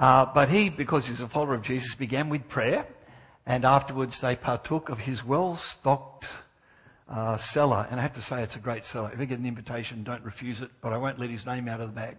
[0.00, 2.86] Uh, but he, because he's a follower of Jesus, began with prayer,
[3.44, 6.26] and afterwards they partook of his well-stocked
[7.06, 7.86] uh, cellar.
[7.90, 9.10] And I have to say, it's a great cellar.
[9.12, 11.82] If you get an invitation, don't refuse it, but I won't let his name out
[11.82, 12.16] of the bag.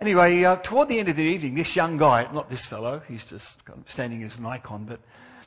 [0.00, 3.24] Anyway, uh, toward the end of the evening, this young guy, not this fellow, he's
[3.24, 4.98] just standing as an icon, but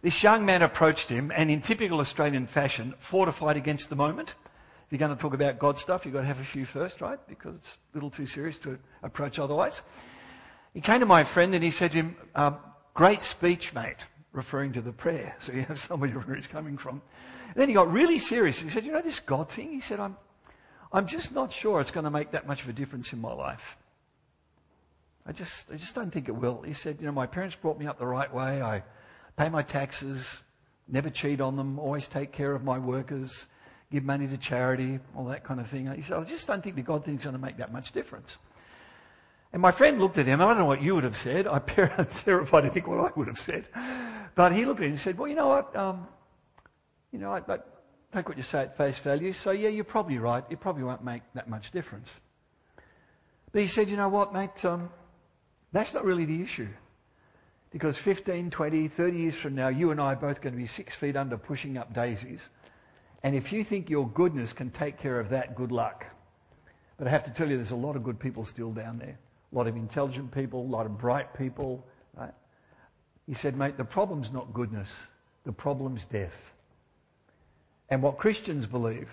[0.02, 4.36] this young man approached him and in typical Australian fashion, fortified against the moment.
[4.86, 7.02] If you're going to talk about God stuff, you've got to have a few first,
[7.02, 7.20] right?
[7.28, 9.82] Because it's a little too serious to approach otherwise.
[10.80, 12.56] He came to my friend and he said to him, um,
[12.94, 13.98] great speech, mate,
[14.32, 15.36] referring to the prayer.
[15.40, 17.02] So you have somebody where he's coming from.
[17.48, 18.62] And then he got really serious.
[18.62, 19.74] He said, you know this God thing?
[19.74, 20.16] He said, I'm,
[20.94, 23.34] I'm just not sure it's going to make that much of a difference in my
[23.34, 23.76] life.
[25.26, 26.62] I just, I just don't think it will.
[26.62, 28.62] He said, you know, my parents brought me up the right way.
[28.62, 28.82] I
[29.36, 30.44] pay my taxes,
[30.88, 33.48] never cheat on them, always take care of my workers,
[33.92, 35.94] give money to charity, all that kind of thing.
[35.94, 38.38] He said, I just don't think the God thing's going to make that much difference.
[39.52, 40.42] And my friend looked at him.
[40.42, 41.48] I don't know what you would have said.
[41.48, 43.68] I'm terrified to think what I would have said.
[44.36, 45.76] But he looked at him and said, well, you know what?
[45.76, 46.08] Um,
[47.12, 47.58] you know, I, I
[48.14, 49.34] take what you say at face value.
[49.34, 50.44] So yeah, you're probably right.
[50.50, 52.20] It probably won't make that much difference.
[53.52, 54.64] But he said, you know what, mate?
[54.64, 54.92] Um,
[55.72, 56.70] that's not really the issue.
[57.72, 60.68] Because 15, 20, 30 years from now, you and I are both going to be
[60.68, 62.42] six feet under pushing up daisies.
[63.24, 66.06] And if you think your goodness can take care of that, good luck.
[66.98, 69.18] But I have to tell you, there's a lot of good people still down there.
[69.52, 71.86] A lot of intelligent people, a lot of bright people.
[72.16, 72.34] Right?
[73.28, 74.92] He said, mate, the problem's not goodness.
[75.44, 76.54] The problem's death.
[77.90, 79.10] And what Christians believe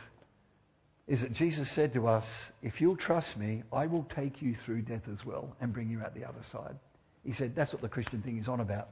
[1.07, 4.83] is that Jesus said to us, If you'll trust me, I will take you through
[4.83, 6.77] death as well and bring you out the other side.
[7.25, 8.89] He said, That's what the Christian thing is on about.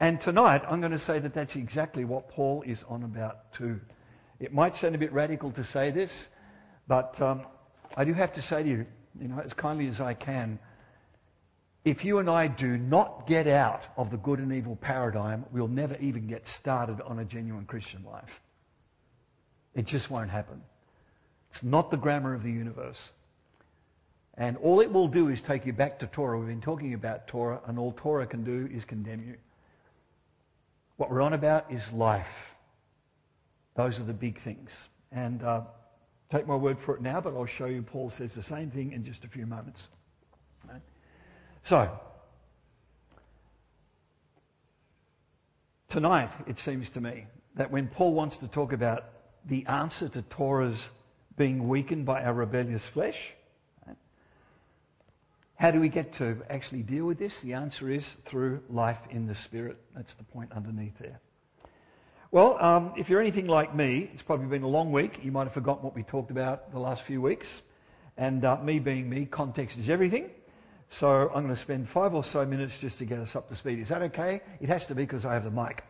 [0.00, 3.80] And tonight, I'm going to say that that's exactly what Paul is on about too.
[4.40, 6.28] It might sound a bit radical to say this,
[6.88, 7.42] but um,
[7.96, 8.86] I do have to say to you,
[9.20, 10.58] you know, as kindly as I can,
[11.84, 15.68] if you and I do not get out of the good and evil paradigm, we'll
[15.68, 18.40] never even get started on a genuine Christian life.
[19.74, 20.62] It just won't happen.
[21.50, 22.98] It's not the grammar of the universe.
[24.34, 26.38] And all it will do is take you back to Torah.
[26.38, 29.36] We've been talking about Torah, and all Torah can do is condemn you.
[30.96, 32.54] What we're on about is life.
[33.74, 34.70] Those are the big things.
[35.10, 35.62] And uh,
[36.32, 38.92] take my word for it now, but I'll show you Paul says the same thing
[38.92, 39.82] in just a few moments.
[40.68, 40.80] Right?
[41.62, 41.90] So,
[45.88, 49.04] tonight, it seems to me that when Paul wants to talk about
[49.44, 50.88] the answer to Torah's
[51.36, 53.18] being weakened by our rebellious flesh.
[55.56, 57.40] How do we get to actually deal with this?
[57.40, 59.78] The answer is through life in the Spirit.
[59.94, 61.20] That's the point underneath there.
[62.32, 65.20] Well, um, if you're anything like me, it's probably been a long week.
[65.22, 67.60] You might have forgotten what we talked about the last few weeks.
[68.16, 70.30] And uh, me being me, context is everything.
[70.88, 73.54] So I'm going to spend five or so minutes just to get us up to
[73.54, 73.80] speed.
[73.80, 74.40] Is that okay?
[74.62, 75.84] It has to be because I have the mic.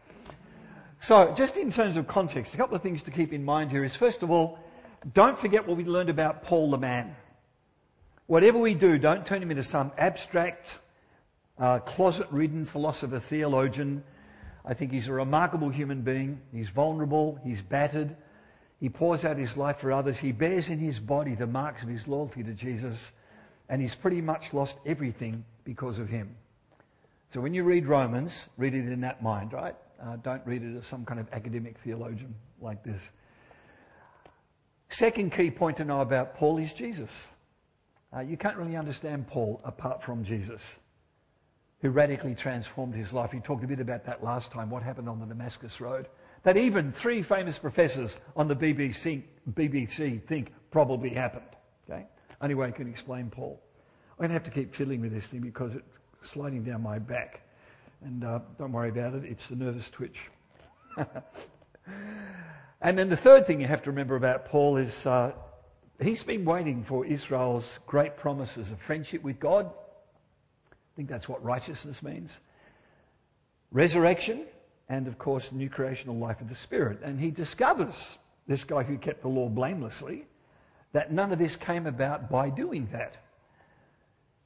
[1.01, 3.85] So just in terms of context, a couple of things to keep in mind here
[3.85, 4.59] is first of all,
[5.15, 7.15] don't forget what we learned about Paul the man.
[8.27, 10.79] Whatever we do, don't turn him into some abstract,
[11.57, 14.03] uh, closet ridden philosopher theologian.
[14.65, 16.41] I think he's a remarkable human being.
[16.53, 17.39] He's vulnerable.
[17.45, 18.17] He's battered.
[18.79, 20.19] He pours out his life for others.
[20.19, 23.11] He bears in his body the marks of his loyalty to Jesus.
[23.69, 26.37] And he's pretty much lost everything because of him.
[27.33, 29.75] So when you read Romans, read it in that mind, right?
[30.03, 33.09] Uh, don't read it as some kind of academic theologian like this.
[34.91, 37.11] Second key point to know about Paul is Jesus.
[38.15, 40.61] Uh, you can't really understand Paul apart from Jesus,
[41.83, 43.31] who radically transformed his life.
[43.31, 46.09] He talked a bit about that last time, what happened on the Damascus Road.
[46.45, 49.23] That even three famous professors on the BBC,
[49.53, 51.45] BBC think probably happened.
[51.89, 52.07] Okay?
[52.41, 53.61] Only way I can explain Paul.
[54.13, 56.99] I'm going to have to keep fiddling with this thing because it's sliding down my
[56.99, 57.43] back.
[58.05, 60.19] And uh, don't worry about it, it's the nervous twitch.
[62.83, 65.33] And then the third thing you have to remember about Paul is uh,
[66.01, 69.71] he's been waiting for Israel's great promises of friendship with God.
[71.03, 72.37] Think that's what righteousness means.
[73.73, 74.45] Resurrection,
[74.89, 77.01] and of course, the new creational life of the Spirit.
[77.03, 80.27] And he discovers, this guy who kept the law blamelessly,
[80.93, 83.17] that none of this came about by doing that.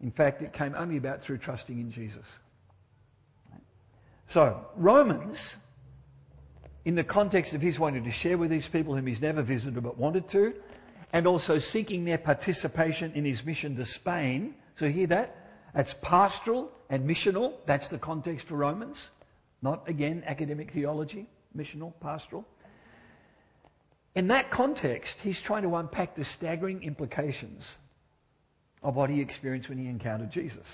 [0.01, 2.25] In fact, it came only about through trusting in Jesus.
[4.29, 5.57] So, Romans
[6.87, 9.83] in the context of his wanting to share with these people whom he's never visited
[9.83, 10.55] but wanted to,
[11.13, 14.55] and also seeking their participation in his mission to Spain.
[14.79, 15.46] So hear that?
[15.77, 17.53] That's pastoral and missional.
[17.67, 18.97] That's the context for Romans.
[19.61, 21.27] Not, again, academic theology.
[21.55, 22.47] Missional, pastoral.
[24.15, 27.75] In that context, he's trying to unpack the staggering implications
[28.83, 30.67] of what he experienced when he encountered Jesus.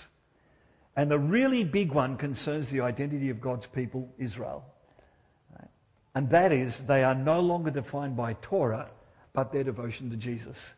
[0.95, 4.65] And the really big one concerns the identity of God's people, Israel.
[6.15, 8.89] And that is, they are no longer defined by Torah,
[9.33, 10.75] but their devotion to Jesus.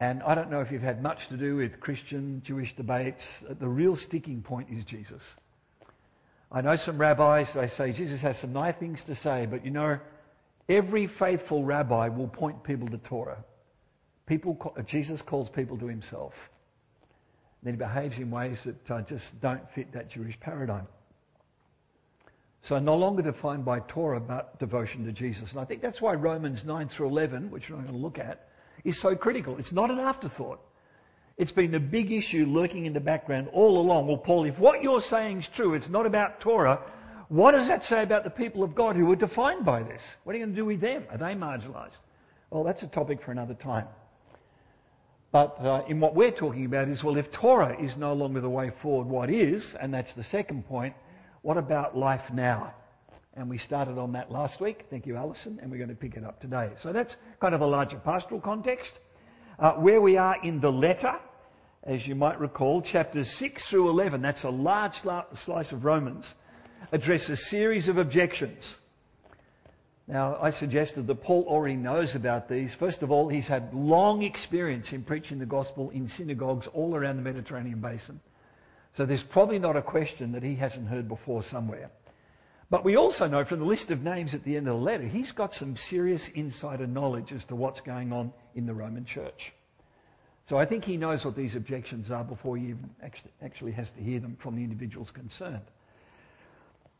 [0.00, 3.42] And I don't know if you've had much to do with Christian, Jewish debates.
[3.48, 5.22] The real sticking point is Jesus.
[6.52, 9.70] I know some rabbis, they say Jesus has some nice things to say, but you
[9.70, 9.98] know,
[10.68, 13.44] every faithful rabbi will point people to Torah.
[14.26, 16.34] People, Jesus calls people to himself.
[17.62, 20.86] Then he behaves in ways that uh, just don't fit that Jewish paradigm.
[22.62, 25.52] So no longer defined by Torah, but devotion to Jesus.
[25.52, 28.18] And I think that's why Romans 9 through 11, which we're not going to look
[28.18, 28.48] at,
[28.88, 29.58] is so critical.
[29.58, 30.60] It's not an afterthought.
[31.36, 34.08] It's been the big issue lurking in the background all along.
[34.08, 36.80] Well, Paul, if what you're saying is true, it's not about Torah,
[37.28, 40.02] what does that say about the people of God who are defined by this?
[40.24, 41.04] What are you going to do with them?
[41.10, 41.98] Are they marginalized?
[42.50, 43.86] Well, that's a topic for another time.
[45.30, 48.48] But uh, in what we're talking about is, well, if Torah is no longer the
[48.48, 49.74] way forward, what is?
[49.78, 50.94] And that's the second point.
[51.42, 52.74] What about life now?
[53.38, 54.86] And we started on that last week.
[54.90, 55.60] Thank you, Alison.
[55.62, 56.70] And we're going to pick it up today.
[56.76, 58.98] So that's kind of the larger pastoral context.
[59.60, 61.14] Uh, where we are in the letter,
[61.84, 65.02] as you might recall, chapters 6 through 11, that's a large
[65.34, 66.34] slice of Romans,
[66.90, 68.74] address a series of objections.
[70.08, 72.74] Now, I suggested that Paul already knows about these.
[72.74, 77.18] First of all, he's had long experience in preaching the gospel in synagogues all around
[77.18, 78.18] the Mediterranean basin.
[78.94, 81.90] So there's probably not a question that he hasn't heard before somewhere.
[82.70, 85.04] But we also know from the list of names at the end of the letter,
[85.04, 89.52] he's got some serious insider knowledge as to what's going on in the Roman church.
[90.48, 92.90] So I think he knows what these objections are before he even
[93.42, 95.64] actually has to hear them from the individuals concerned.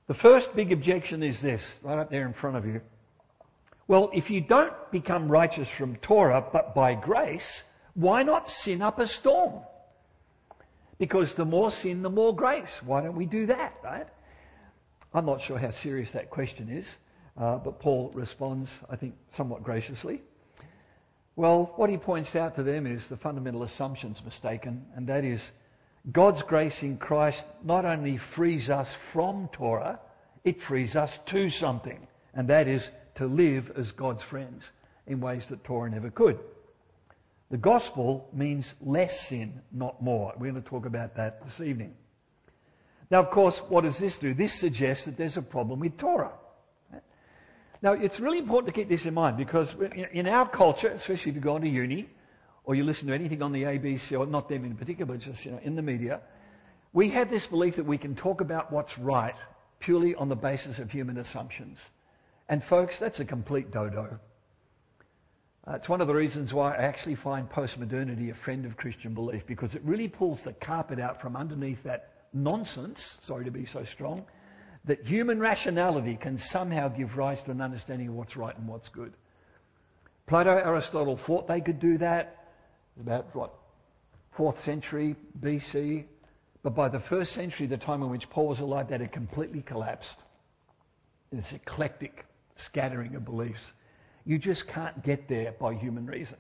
[0.06, 2.80] The first big objection is this, right up there in front of you.
[3.88, 7.62] Well, if you don't become righteous from Torah, but by grace,
[7.94, 9.60] why not sin up a storm?
[10.98, 12.80] Because the more sin, the more grace.
[12.84, 14.06] Why don't we do that, right?
[15.14, 16.96] I'm not sure how serious that question is,
[17.36, 20.22] uh, but Paul responds, I think, somewhat graciously.
[21.36, 25.50] Well, what he points out to them is the fundamental assumption's mistaken, and that is
[26.12, 30.00] God's grace in Christ not only frees us from Torah,
[30.44, 34.70] it frees us to something, and that is to live as God's friends
[35.06, 36.38] in ways that Torah never could.
[37.50, 40.32] The gospel means less sin, not more.
[40.36, 41.94] We're going to talk about that this evening.
[43.10, 44.34] Now, of course, what does this do?
[44.34, 46.32] This suggests that there's a problem with Torah.
[47.80, 49.74] Now, it's really important to keep this in mind because
[50.12, 52.08] in our culture, especially if you go into uni
[52.64, 55.44] or you listen to anything on the ABC, or not them in particular, but just
[55.44, 56.20] you know, in the media,
[56.92, 59.34] we have this belief that we can talk about what's right
[59.78, 61.78] purely on the basis of human assumptions.
[62.48, 64.18] And folks, that's a complete dodo.
[65.66, 69.14] Uh, it's one of the reasons why I actually find postmodernity a friend of Christian
[69.14, 73.66] belief because it really pulls the carpet out from underneath that nonsense, sorry to be
[73.66, 74.24] so strong,
[74.84, 78.88] that human rationality can somehow give rise to an understanding of what's right and what's
[78.88, 79.12] good.
[80.26, 82.34] Plato, Aristotle thought they could do that.
[83.00, 83.54] About what,
[84.32, 86.04] fourth century BC.
[86.62, 89.62] But by the first century, the time in which Paul was alive, that had completely
[89.62, 90.24] collapsed.
[91.32, 92.26] This eclectic
[92.56, 93.72] scattering of beliefs.
[94.24, 96.36] You just can't get there by human reason.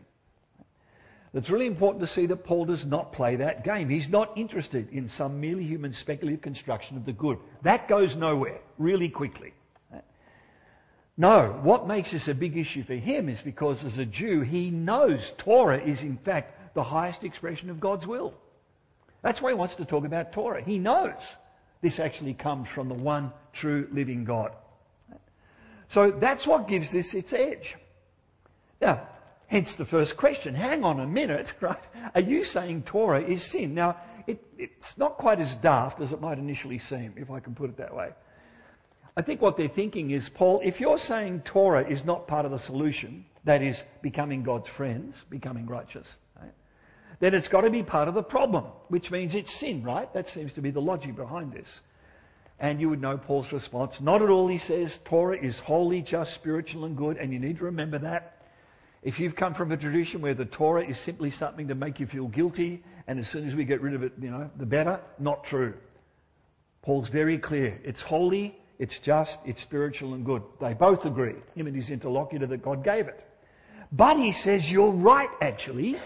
[1.34, 3.88] It's really important to see that Paul does not play that game.
[3.88, 7.38] He's not interested in some merely human speculative construction of the good.
[7.62, 9.52] That goes nowhere really quickly.
[11.18, 14.70] No, what makes this a big issue for him is because as a Jew, he
[14.70, 18.34] knows Torah is in fact the highest expression of God's will.
[19.20, 20.62] That's why he wants to talk about Torah.
[20.62, 21.34] He knows
[21.82, 24.52] this actually comes from the one true living God.
[25.88, 27.76] So that's what gives this its edge.
[28.80, 29.08] Now,
[29.48, 30.54] hence the first question.
[30.54, 31.82] Hang on a minute, right?
[32.14, 33.74] Are you saying Torah is sin?
[33.74, 37.54] Now, it, it's not quite as daft as it might initially seem, if I can
[37.54, 38.10] put it that way.
[39.16, 42.52] I think what they're thinking is, Paul, if you're saying Torah is not part of
[42.52, 46.06] the solution, that is, becoming God's friends, becoming righteous,
[46.40, 46.52] right,
[47.18, 50.12] then it's got to be part of the problem, which means it's sin, right?
[50.12, 51.80] That seems to be the logic behind this.
[52.60, 54.00] And you would know Paul's response.
[54.00, 55.00] Not at all, he says.
[55.04, 57.16] Torah is holy, just, spiritual, and good.
[57.16, 58.37] And you need to remember that.
[59.02, 62.06] If you've come from a tradition where the Torah is simply something to make you
[62.06, 65.00] feel guilty, and as soon as we get rid of it, you know, the better,
[65.18, 65.74] not true.
[66.82, 67.80] Paul's very clear.
[67.84, 70.42] It's holy, it's just, it's spiritual, and good.
[70.60, 73.24] They both agree, him and his interlocutor, that God gave it.
[73.92, 75.98] But he says you're right, actually,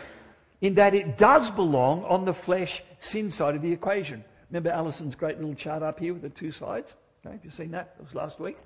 [0.61, 4.25] in that it does belong on the flesh sin side of the equation.
[4.51, 6.93] Remember Alison's great little chart up here with the two sides?
[7.25, 7.97] Okay, have you seen that?
[7.99, 8.59] It was last week.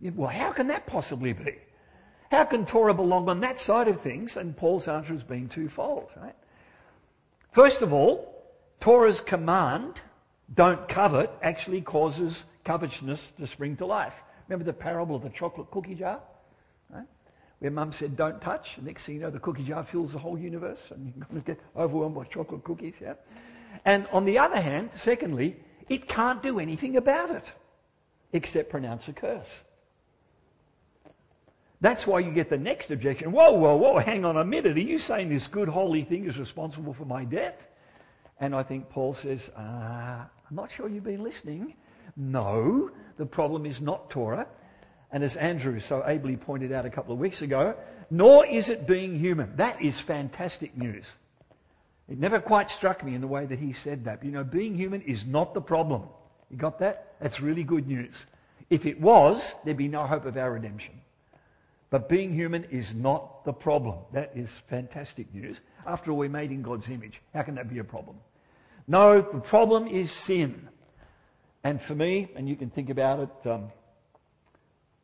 [0.00, 1.56] well, how can that possibly be?
[2.30, 4.36] How can Torah belong on that side of things?
[4.36, 6.34] And Paul's answer has been twofold, right?
[7.52, 8.44] First of all,
[8.80, 10.00] Torah's command,
[10.54, 14.14] don't covet, actually causes covetousness to spring to life.
[14.48, 16.20] Remember the parable of the chocolate cookie jar?
[16.90, 17.06] Right?
[17.60, 18.76] Where mum said, don't touch.
[18.76, 21.42] And next thing you know, the cookie jar fills the whole universe and you're going
[21.42, 22.94] to get overwhelmed by chocolate cookies.
[23.00, 23.14] Yeah?
[23.84, 25.56] And on the other hand, secondly,
[25.88, 27.52] it can't do anything about it
[28.32, 29.48] except pronounce a curse.
[31.80, 33.32] That's why you get the next objection.
[33.32, 34.76] Whoa, whoa, whoa, hang on a minute.
[34.76, 37.66] Are you saying this good holy thing is responsible for my death?
[38.40, 41.74] And I think Paul says, uh, I'm not sure you've been listening.
[42.16, 44.46] No, the problem is not Torah.
[45.12, 47.74] And as Andrew so ably pointed out a couple of weeks ago,
[48.10, 49.56] nor is it being human.
[49.56, 51.04] That is fantastic news.
[52.08, 54.24] It never quite struck me in the way that he said that.
[54.24, 56.02] You know, being human is not the problem.
[56.50, 57.14] You got that?
[57.20, 58.26] That's really good news.
[58.70, 61.00] If it was, there'd be no hope of our redemption.
[61.90, 63.98] But being human is not the problem.
[64.12, 65.60] That is fantastic news.
[65.86, 67.20] After all, we're made in God's image.
[67.32, 68.16] How can that be a problem?
[68.88, 70.68] No, the problem is sin.
[71.62, 73.72] And for me, and you can think about it, um,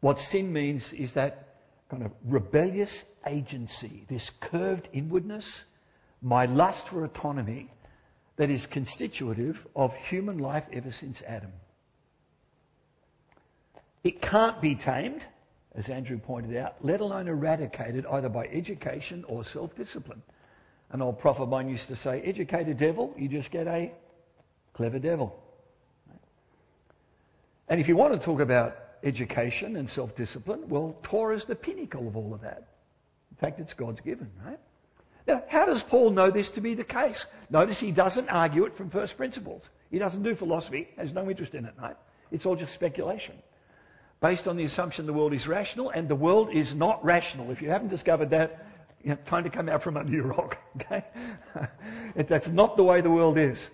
[0.00, 1.56] what sin means is that
[1.88, 5.64] kind of rebellious agency, this curved inwardness,
[6.20, 7.70] my lust for autonomy
[8.36, 11.52] that is constitutive of human life ever since Adam.
[14.02, 15.24] It can't be tamed
[15.74, 20.22] as Andrew pointed out, let alone eradicated either by education or self discipline.
[20.90, 23.90] An old prophet of mine used to say, educate a devil, you just get a
[24.74, 25.38] clever devil.
[27.68, 31.56] And if you want to talk about education and self discipline, well, Torah is the
[31.56, 32.68] pinnacle of all of that.
[33.30, 34.58] In fact, it's God's given, right?
[35.26, 37.26] Now, how does Paul know this to be the case?
[37.48, 39.70] Notice he doesn't argue it from first principles.
[39.90, 41.96] He doesn't do philosophy, has no interest in it, right?
[42.30, 43.36] It's all just speculation
[44.22, 47.50] based on the assumption the world is rational, and the world is not rational.
[47.50, 48.66] If you haven't discovered that,
[49.02, 50.58] you know, time to come out from under your rock.
[50.76, 51.04] Okay?
[52.16, 53.68] That's not the way the world is.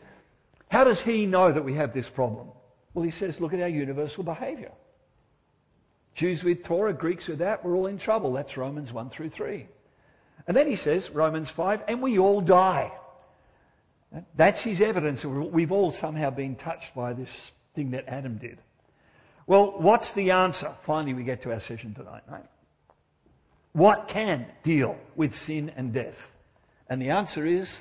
[0.69, 2.49] How does he know that we have this problem?
[2.93, 4.73] Well, he says, look at our universal behavior.
[6.17, 8.33] Jews with Torah, Greeks with that, we're all in trouble.
[8.33, 9.69] That's Romans 1 through 3.
[10.49, 12.91] And then he says, Romans 5, and we all die.
[14.35, 15.23] That's his evidence.
[15.23, 18.59] That we've all somehow been touched by this thing that Adam did.
[19.49, 20.75] Well, what's the answer?
[20.85, 22.45] Finally, we get to our session tonight, right?
[23.73, 26.31] What can deal with sin and death?
[26.91, 27.81] And the answer is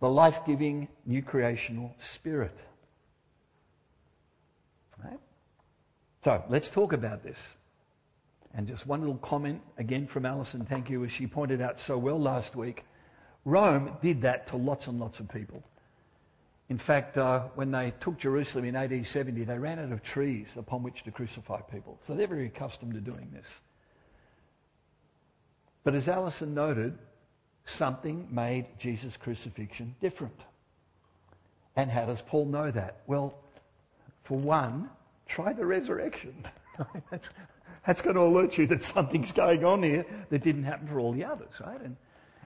[0.00, 2.56] the life giving new creational spirit.
[5.04, 5.20] Right?
[6.24, 7.38] So let's talk about this.
[8.54, 11.98] And just one little comment again from Alison, thank you, as she pointed out so
[11.98, 12.86] well last week.
[13.44, 15.62] Rome did that to lots and lots of people.
[16.68, 20.48] In fact, uh, when they took Jerusalem in AD 70, they ran out of trees
[20.56, 21.98] upon which to crucify people.
[22.06, 23.46] So they're very accustomed to doing this.
[25.84, 26.98] But as Alison noted,
[27.66, 30.40] something made Jesus' crucifixion different.
[31.76, 33.02] And how does Paul know that?
[33.06, 33.38] Well,
[34.24, 34.90] for one,
[35.28, 36.34] try the resurrection.
[37.10, 37.28] that's,
[37.86, 41.12] that's going to alert you that something's going on here that didn't happen for all
[41.12, 41.80] the others, right?
[41.80, 41.96] And,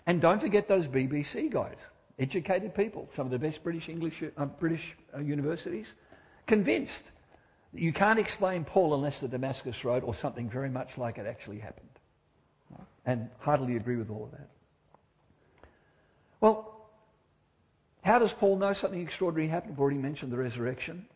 [0.07, 1.79] and don't forget those BBC guys
[2.21, 5.95] educated people, some of the best British English uh, British uh, universities,
[6.47, 7.05] convinced
[7.73, 11.27] that you can't explain Paul unless the Damascus Road or something very much like it
[11.27, 11.87] actually happened.
[13.07, 14.49] And heartily agree with all of that.
[16.41, 16.89] Well,
[18.03, 19.73] how does Paul know something extraordinary happened?
[19.75, 21.07] I've already mentioned the resurrection.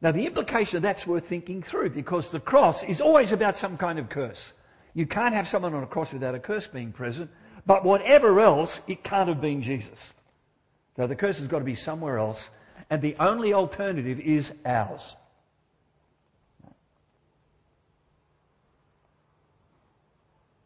[0.00, 3.76] Now, the implication of that's worth thinking through because the cross is always about some
[3.76, 4.52] kind of curse.
[4.94, 7.30] You can't have someone on a cross without a curse being present,
[7.66, 10.12] but whatever else, it can't have been Jesus.
[10.98, 12.50] So the curse has got to be somewhere else,
[12.90, 15.14] and the only alternative is ours.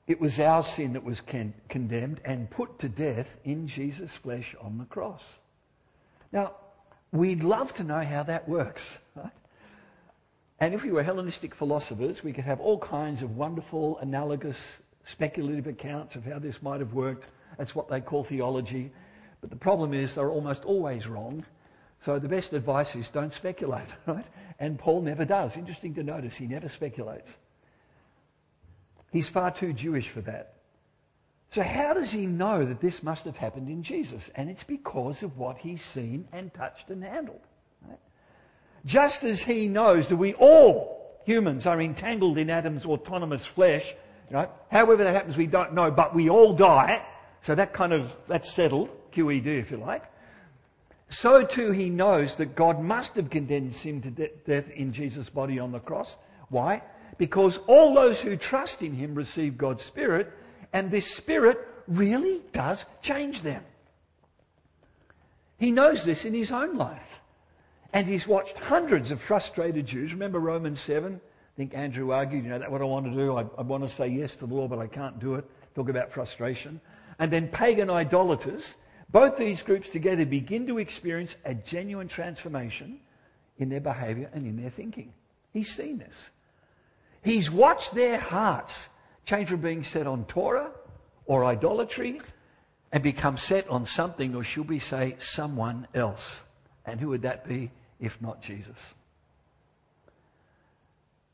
[0.06, 4.56] It was our sin that was con- condemned and put to death in Jesus' flesh
[4.58, 5.22] on the cross.
[6.32, 6.52] Now,
[7.12, 8.90] we'd love to know how that works.
[9.14, 9.28] Right?
[10.60, 15.66] And if we were Hellenistic philosophers, we could have all kinds of wonderful, analogous, speculative
[15.66, 17.26] accounts of how this might have worked.
[17.58, 18.92] That's what they call theology.
[19.42, 21.44] But the problem is they're almost always wrong.
[22.04, 24.24] So the best advice is don't speculate, right?
[24.58, 25.56] And Paul never does.
[25.56, 27.30] Interesting to notice, he never speculates.
[29.10, 30.54] He's far too Jewish for that.
[31.50, 34.30] So how does he know that this must have happened in Jesus?
[34.36, 37.42] And it's because of what he's seen and touched and handled.
[37.86, 37.98] Right?
[38.86, 43.94] Just as he knows that we all, humans, are entangled in Adam's autonomous flesh,
[44.30, 44.48] right?
[44.70, 47.04] however that happens we don't know, but we all die.
[47.42, 48.88] So that kind of, that's settled.
[49.12, 50.04] QED, if you like.
[51.10, 55.28] So too he knows that God must have condemned sin to de- death in Jesus'
[55.28, 56.16] body on the cross.
[56.48, 56.82] Why?
[57.18, 60.32] Because all those who trust in him receive God's Spirit,
[60.72, 63.62] and this Spirit really does change them.
[65.58, 67.20] He knows this in his own life.
[67.92, 70.12] And he's watched hundreds of frustrated Jews.
[70.12, 71.14] Remember Romans 7?
[71.14, 73.36] I think Andrew argued, you know, that's what I want to do.
[73.36, 75.44] I, I want to say yes to the law, but I can't do it.
[75.74, 76.80] Talk about frustration.
[77.18, 78.74] And then pagan idolaters.
[79.12, 82.98] Both these groups together begin to experience a genuine transformation
[83.58, 85.12] in their behavior and in their thinking.
[85.52, 86.30] He's seen this.
[87.22, 88.88] He's watched their hearts
[89.26, 90.72] change from being set on Torah
[91.26, 92.20] or idolatry
[92.90, 96.40] and become set on something, or should we say, someone else.
[96.84, 98.94] And who would that be if not Jesus?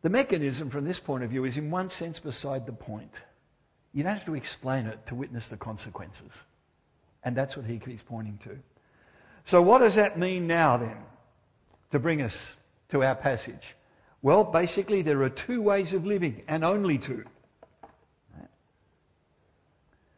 [0.03, 3.13] The mechanism from this point of view is, in one sense, beside the point.
[3.93, 6.33] You don't have to explain it to witness the consequences.
[7.25, 8.59] And that's what he keeps pointing to.
[9.45, 10.97] So, what does that mean now then
[11.93, 12.55] to bring us
[12.91, 13.75] to our passage?
[14.21, 17.25] Well, basically, there are two ways of living, and only two.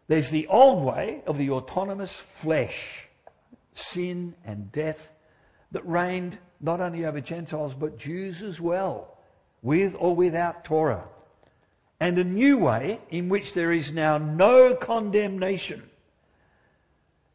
[0.08, 3.06] There's the old way of the autonomous flesh,
[3.74, 5.12] sin and death,
[5.70, 9.16] that reigned not only over Gentiles but Jews as well,
[9.62, 11.04] with or without Torah.
[12.00, 15.89] And a new way in which there is now no condemnation.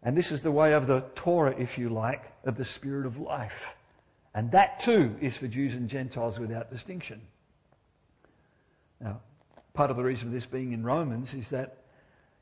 [0.06, 3.20] And this is the way of the Torah, if you like, of the Spirit of
[3.20, 3.76] life.
[4.36, 7.22] And that too is for Jews and Gentiles without distinction.
[9.02, 9.20] Now,
[9.74, 11.78] part of the reason for this being in Romans is that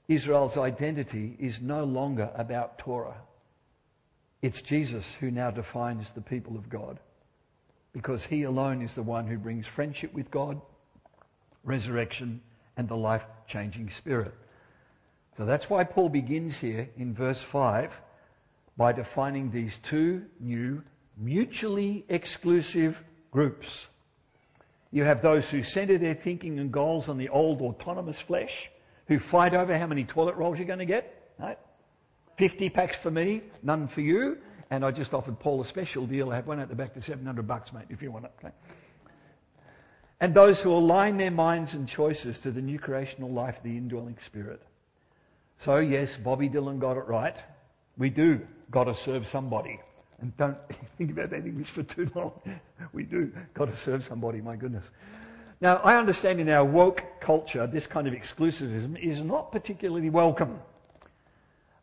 [0.10, 3.16] Israel's identity is no longer about Torah.
[4.42, 7.00] It's Jesus who now defines the people of God
[7.94, 10.60] because he alone is the one who brings friendship with God,
[11.64, 12.42] resurrection,
[12.76, 14.34] and the life changing spirit.
[15.38, 17.92] So that's why Paul begins here in verse 5
[18.78, 20.84] by defining these two new,
[21.18, 23.88] mutually exclusive groups.
[24.92, 28.70] You have those who center their thinking and goals on the old autonomous flesh,
[29.08, 31.34] who fight over how many toilet rolls you're going to get.
[31.40, 31.58] Right?
[32.38, 34.38] 50 packs for me, none for you.
[34.70, 36.32] And I just offered Paul a special deal.
[36.32, 38.32] I have one at the back for 700 bucks, mate, if you want it.
[38.40, 38.54] Okay?
[40.20, 44.18] And those who align their minds and choices to the new creational life the indwelling
[44.24, 44.62] spirit.
[45.64, 47.38] So, yes, Bobby Dylan got it right.
[47.98, 49.80] We do got to serve somebody.
[50.20, 50.58] And don't
[50.98, 52.34] think about that English for too long.
[52.92, 54.84] We do got to serve somebody, my goodness.
[55.62, 60.60] Now, I understand in our woke culture, this kind of exclusivism is not particularly welcome.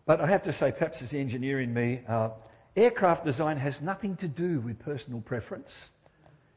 [0.05, 2.31] But I have to say, perhaps as the engineer in me, uh,
[2.77, 5.73] aircraft design has nothing to do with personal preference,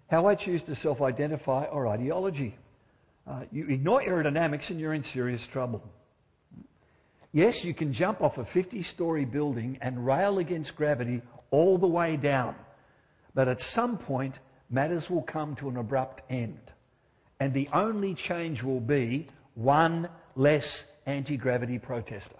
[0.07, 2.57] how I choose to self identify, or ideology.
[3.25, 5.89] Uh, you ignore aerodynamics and you're in serious trouble.
[7.34, 11.88] Yes, you can jump off a 50 story building and rail against gravity all the
[11.88, 12.56] way down.
[13.34, 14.38] But at some point,
[14.69, 16.60] matters will come to an abrupt end.
[17.39, 22.38] And the only change will be one less anti gravity protester.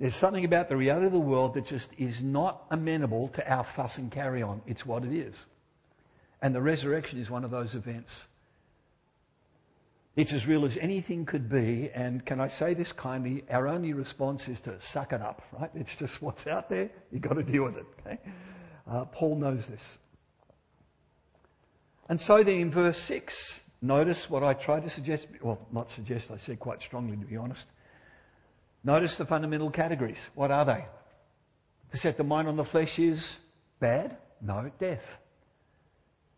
[0.00, 3.62] There's something about the reality of the world that just is not amenable to our
[3.62, 4.60] fuss and carry on.
[4.66, 5.36] It's what it is.
[6.40, 8.10] And the resurrection is one of those events.
[10.14, 13.44] It's as real as anything could be, and can I say this kindly?
[13.50, 15.70] Our only response is to suck it up, right?
[15.74, 16.90] It's just what's out there.
[17.10, 17.86] You've got to deal with it.
[18.00, 18.18] Okay?
[18.90, 19.98] Uh, Paul knows this.
[22.10, 26.30] And so then in verse 6, notice what I tried to suggest, well, not suggest,
[26.30, 27.66] I said quite strongly to be honest.
[28.84, 30.18] Notice the fundamental categories.
[30.34, 30.84] What are they?
[31.92, 33.36] To set the mind on the flesh is
[33.80, 34.18] bad?
[34.42, 35.18] No, death.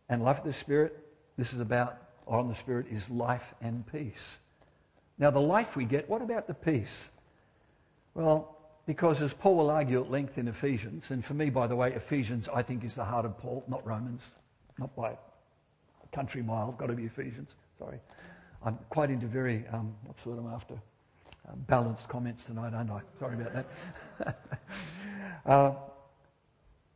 [0.09, 0.97] And life of the Spirit,
[1.37, 4.39] this is about, on the Spirit, is life and peace.
[5.19, 7.09] Now, the life we get, what about the peace?
[8.15, 8.57] Well,
[8.87, 11.93] because as Paul will argue at length in Ephesians, and for me, by the way,
[11.93, 14.23] Ephesians, I think, is the heart of Paul, not Romans,
[14.79, 17.99] not by a country mile, got to be Ephesians, sorry.
[18.65, 20.75] I'm quite into very, um, what's the word I'm after?
[21.49, 23.01] Um, balanced comments tonight, aren't I?
[23.19, 23.67] Sorry about
[24.19, 24.39] that.
[25.47, 25.73] uh,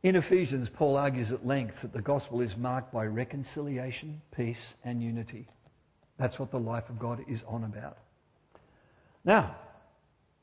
[0.01, 5.03] in Ephesians, Paul argues at length that the gospel is marked by reconciliation, peace, and
[5.03, 5.47] unity.
[6.17, 7.97] That's what the life of God is on about.
[9.25, 9.55] Now,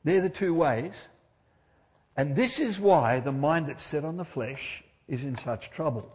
[0.03, 0.93] they're the two ways.
[2.15, 6.11] And this is why the mind that's set on the flesh is in such trouble.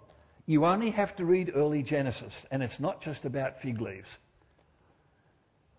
[0.46, 4.18] You only have to read early Genesis, and it's not just about fig leaves.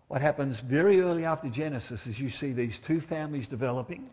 [0.08, 4.10] What happens very early after Genesis is you see these two families developing.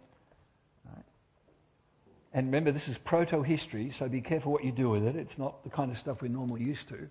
[2.33, 5.15] And remember, this is proto history, so be careful what you do with it.
[5.15, 7.09] It's not the kind of stuff we're normally used to.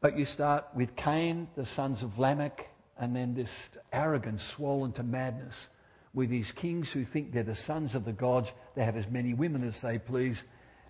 [0.00, 5.02] But you start with Cain, the sons of Lamech, and then this arrogance swollen to
[5.02, 5.68] madness
[6.14, 8.52] with these kings who think they're the sons of the gods.
[8.74, 10.42] They have as many women as they please,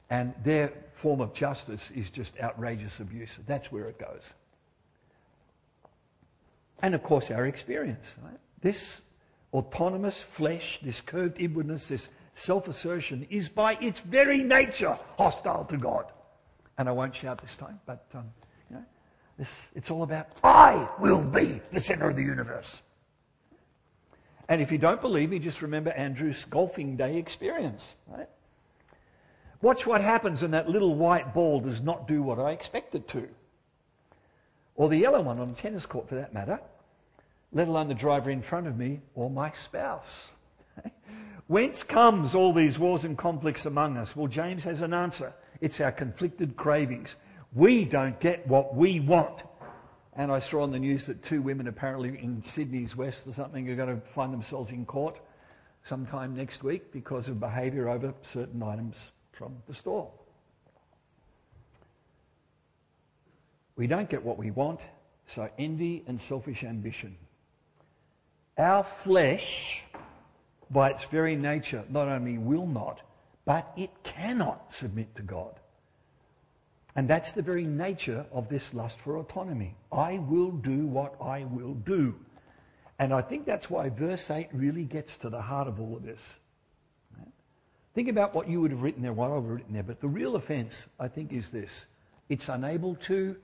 [0.09, 3.31] and their form of justice is just outrageous abuse.
[3.47, 4.23] That's where it goes.
[6.83, 8.05] And of course, our experience.
[8.23, 8.39] Right?
[8.61, 9.01] This
[9.53, 12.09] autonomous flesh, this curved inwardness, this
[12.41, 16.07] self assertion, is by its very nature hostile to God.
[16.79, 18.25] And I won't shout this time, but um,
[18.71, 18.85] you know,
[19.39, 22.83] this, it's all about I will be the center of the universe.
[24.49, 28.29] And if you don't believe me, just remember Andrew's golfing day experience, right?
[29.63, 33.07] Watch what happens when that little white ball does not do what I expect it
[33.09, 33.29] to.
[34.75, 36.59] Or the yellow one on the tennis court for that matter,
[37.53, 40.31] let alone the driver in front of me or my spouse.
[41.47, 44.15] Whence comes all these wars and conflicts among us?
[44.15, 45.33] Well, James has an answer.
[45.61, 47.17] It's our conflicted cravings.
[47.53, 49.43] We don't get what we want.
[50.15, 53.69] And I saw on the news that two women, apparently in Sydney's West or something,
[53.69, 55.19] are going to find themselves in court
[55.85, 58.97] sometime next week because of behaviour over certain items
[59.33, 60.11] from the store.
[63.77, 64.81] We don't get what we want,
[65.27, 67.17] so envy and selfish ambition.
[68.59, 69.83] Our flesh,
[70.71, 73.01] by its very nature, not only will not,
[73.45, 75.55] but it cannot submit to God.
[76.97, 79.75] And that's the very nature of this lust for autonomy.
[79.93, 82.15] I will do what I will do.
[82.99, 86.03] And I think that's why verse 8 really gets to the heart of all of
[86.03, 86.21] this.
[87.95, 89.83] Think about what you would have written there, what I've written there.
[89.83, 91.87] But the real offense, I think, is this
[92.29, 93.37] it's unable to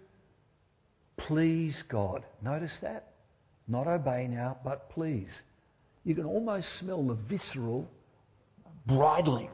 [1.17, 2.25] please God.
[2.43, 3.09] Notice that?
[3.67, 5.31] Not obey now, but please.
[6.07, 7.91] You can almost smell the visceral
[8.87, 9.51] bridling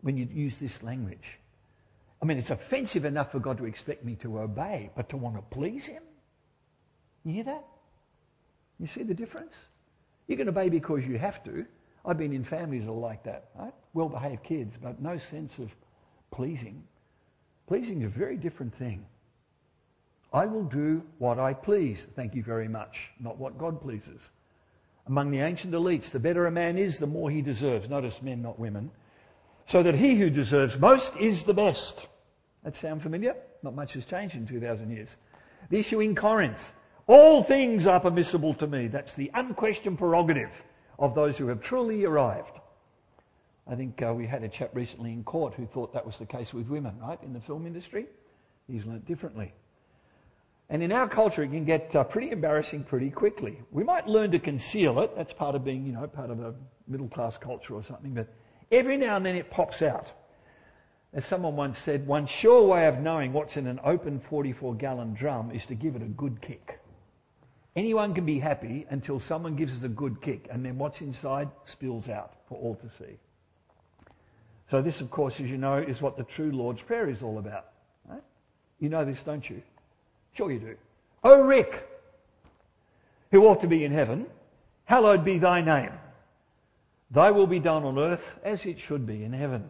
[0.00, 1.38] when you use this language.
[2.20, 5.36] I mean, it's offensive enough for God to expect me to obey, but to want
[5.36, 6.02] to please Him?
[7.24, 7.64] You hear that?
[8.80, 9.54] You see the difference?
[10.26, 11.64] You can obey because you have to.
[12.04, 13.74] I've been in families that are like that, right?
[13.94, 15.70] Well behaved kids, but no sense of
[16.32, 16.82] pleasing.
[17.68, 19.06] Pleasing is a very different thing.
[20.32, 24.28] I will do what I please, thank you very much, not what God pleases.
[25.06, 27.88] Among the ancient elites, the better a man is, the more he deserves.
[27.88, 28.90] Notice men, not women.
[29.66, 32.06] So that he who deserves most is the best.
[32.62, 33.34] That sound familiar?
[33.62, 35.16] Not much has changed in 2,000 years.
[35.70, 36.72] The issue in Corinth.
[37.06, 38.86] All things are permissible to me.
[38.86, 40.50] That's the unquestioned prerogative
[40.98, 42.60] of those who have truly arrived.
[43.66, 46.26] I think uh, we had a chap recently in court who thought that was the
[46.26, 48.06] case with women, right, in the film industry.
[48.68, 49.52] He's learnt differently.
[50.72, 53.60] And in our culture, it can get uh, pretty embarrassing pretty quickly.
[53.72, 55.14] We might learn to conceal it.
[55.14, 56.54] That's part of being, you know, part of a
[56.88, 58.14] middle class culture or something.
[58.14, 58.32] But
[58.70, 60.06] every now and then it pops out.
[61.12, 65.12] As someone once said, one sure way of knowing what's in an open 44 gallon
[65.12, 66.80] drum is to give it a good kick.
[67.76, 71.50] Anyone can be happy until someone gives us a good kick, and then what's inside
[71.66, 73.18] spills out for all to see.
[74.70, 77.36] So, this, of course, as you know, is what the true Lord's Prayer is all
[77.36, 77.66] about.
[78.08, 78.22] Right?
[78.80, 79.60] You know this, don't you?
[80.34, 80.76] Sure you do.
[81.24, 81.80] O Rikk,
[83.30, 84.26] who ought to be in heaven,
[84.84, 85.92] hallowed be thy name.
[87.10, 89.68] Thy will be done on earth as it should be in heaven.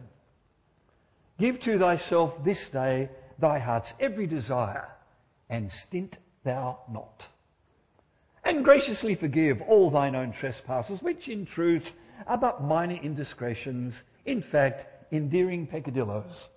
[1.37, 4.87] Give to thyself this day thy heart's every desire,
[5.49, 7.27] and stint thou not.
[8.45, 11.93] And graciously forgive all thine own trespasses, which in truth
[12.27, 16.47] are but minor indiscretions, in fact, endearing peccadillos.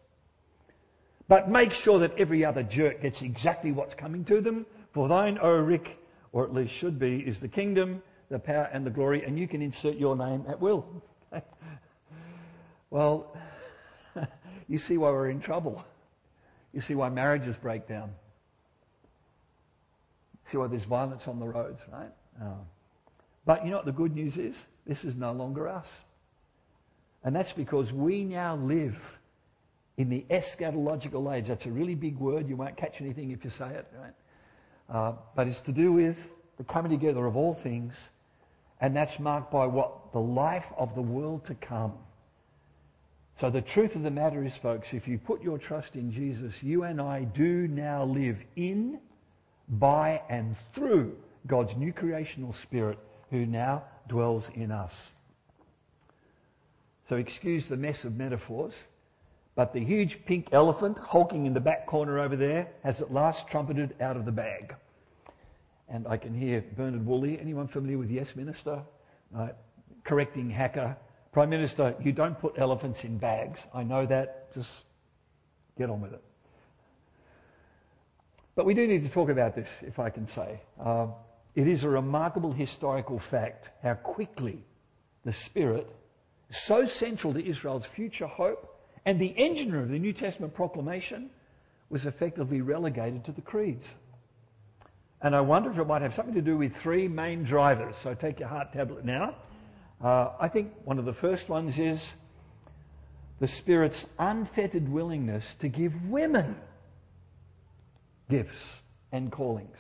[1.28, 4.64] But make sure that every other jerk gets exactly what's coming to them.
[4.92, 5.88] For thine, O Rikk,
[6.32, 9.48] or at least should be, is the kingdom, the power, and the glory, and you
[9.48, 10.86] can insert your name at will.
[12.90, 13.36] well,
[14.68, 15.84] you see why we're in trouble.
[16.72, 18.12] You see why marriages break down.
[20.46, 22.12] See why there's violence on the roads, right?
[22.40, 22.58] Oh.
[23.44, 24.56] But you know what the good news is?
[24.86, 25.88] This is no longer us.
[27.24, 28.96] And that's because we now live
[29.96, 31.48] in the eschatological age.
[31.48, 32.48] That's a really big word.
[32.48, 34.12] You won't catch anything if you say it, right?
[34.88, 36.18] Uh, but it's to do with
[36.58, 37.94] the coming together of all things,
[38.80, 40.12] and that's marked by what?
[40.12, 41.92] The life of the world to come.
[43.38, 46.62] So the truth of the matter is, folks, if you put your trust in Jesus,
[46.62, 48.98] you and I do now live in,
[49.68, 52.98] by, and through God's new creational spirit
[53.30, 55.10] who now dwells in us.
[57.08, 58.74] So excuse the mess of metaphors.
[59.56, 63.48] But the huge pink elephant hulking in the back corner over there has at last
[63.48, 64.74] trumpeted out of the bag.
[65.88, 68.82] And I can hear Bernard Woolley, anyone familiar with Yes Minister?
[69.32, 69.54] Right?
[70.04, 70.96] Correcting hacker.
[71.32, 73.60] Prime Minister, you don't put elephants in bags.
[73.74, 74.52] I know that.
[74.54, 74.84] Just
[75.78, 76.22] get on with it.
[78.54, 80.60] But we do need to talk about this, if I can say.
[80.78, 81.08] Uh,
[81.54, 84.58] it is a remarkable historical fact how quickly
[85.24, 85.90] the Spirit,
[86.50, 88.75] so central to Israel's future hope,
[89.06, 91.30] and the engineer of the New Testament proclamation
[91.88, 93.86] was effectively relegated to the creeds.
[95.22, 97.96] And I wonder if it might have something to do with three main drivers.
[97.96, 99.36] So take your heart tablet now.
[100.02, 102.02] Uh, I think one of the first ones is
[103.38, 106.56] the Spirit's unfettered willingness to give women
[108.28, 108.80] gifts
[109.12, 109.78] and callings,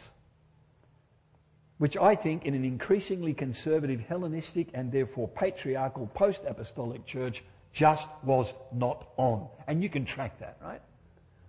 [1.78, 7.42] which I think in an increasingly conservative Hellenistic and therefore patriarchal post apostolic church
[7.76, 9.46] just was not on.
[9.66, 10.80] And you can track that, right?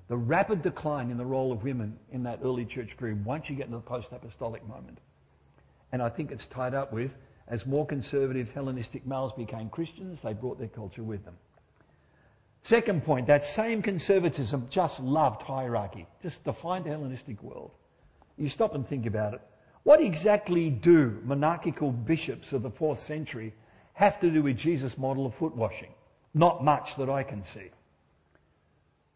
[0.10, 3.56] The rapid decline in the role of women in that early church period once you
[3.56, 5.00] get into the post apostolic moment.
[5.94, 7.12] And I think it's tied up with
[7.48, 11.36] as more conservative Hellenistic males became Christians, they brought their culture with them.
[12.64, 17.72] Second point, that same conservatism just loved hierarchy, just defined the Hellenistic world.
[18.38, 19.42] You stop and think about it.
[19.84, 23.54] What exactly do monarchical bishops of the fourth century
[23.94, 25.94] have to do with Jesus' model of foot washing?
[26.38, 27.72] Not much that I can see.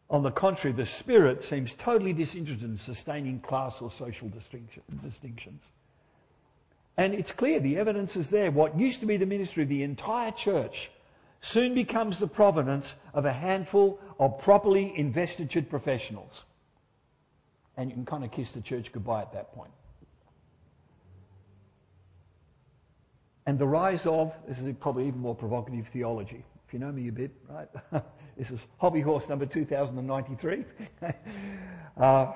[0.09, 5.61] On the contrary, the Spirit seems totally disinterested in sustaining class or social distinctions.
[6.97, 8.49] And it's clear, the evidence is there.
[8.49, 10.89] What used to be the ministry of the entire church
[11.41, 16.41] soon becomes the provenance of a handful of properly investitured professionals.
[17.77, 19.71] And you can kind of kiss the church goodbye at that point.
[23.45, 26.43] And the rise of, this is probably even more provocative theology.
[26.71, 27.67] If you know me a bit, right?
[28.37, 30.63] this is hobby horse number 2093.
[31.97, 32.31] uh,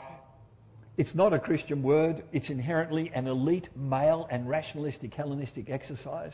[0.97, 2.21] it's not a Christian word.
[2.33, 6.33] It's inherently an elite male and rationalistic Hellenistic exercise.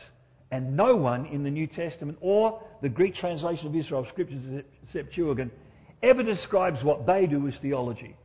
[0.50, 5.52] And no one in the New Testament or the Greek translation of Israel's scriptures, Septuagint,
[6.02, 8.16] ever describes what they do as theology.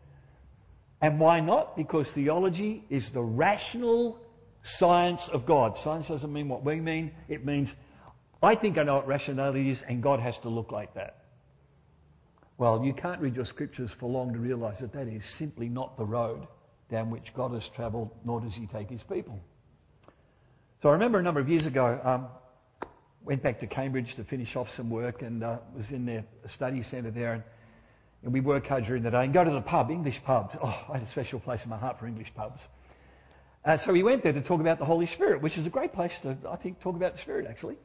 [1.01, 1.77] And why not?
[1.77, 4.19] Because theology is the rational
[4.63, 5.77] science of God.
[5.77, 7.11] Science doesn't mean what we mean.
[7.29, 7.75] It means,
[8.41, 11.23] I think I know what rationality is, and God has to look like that.
[12.57, 15.97] Well, you can't read your scriptures for long to realize that that is simply not
[15.97, 16.47] the road
[16.89, 19.39] down which God has traveled, nor does he take his people.
[20.81, 22.27] So I remember a number of years ago, um,
[23.23, 26.81] went back to Cambridge to finish off some work and uh, was in their study
[26.81, 27.33] centre there.
[27.33, 27.43] And,
[28.23, 30.55] and we work hard during the day and go to the pub, English pubs.
[30.63, 32.61] Oh, I had a special place in my heart for English pubs.
[33.65, 35.93] Uh, so we went there to talk about the Holy Spirit, which is a great
[35.93, 37.75] place to, I think, talk about the Spirit, actually.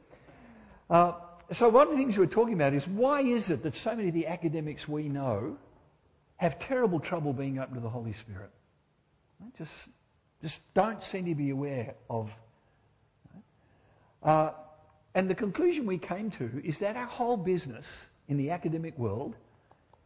[0.89, 1.13] Uh,
[1.51, 4.09] so one of the things we're talking about is why is it that so many
[4.09, 5.57] of the academics we know
[6.37, 8.49] have terrible trouble being open to the Holy Spirit?
[9.57, 9.71] Just,
[10.41, 12.29] just don't seem to be aware of
[14.23, 14.51] uh,
[15.15, 17.85] and the conclusion we came to is that our whole business
[18.27, 19.35] in the academic world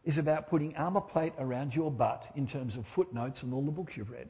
[0.04, 3.70] is about putting armor plate around your butt in terms of footnotes and all the
[3.70, 4.28] books you've read.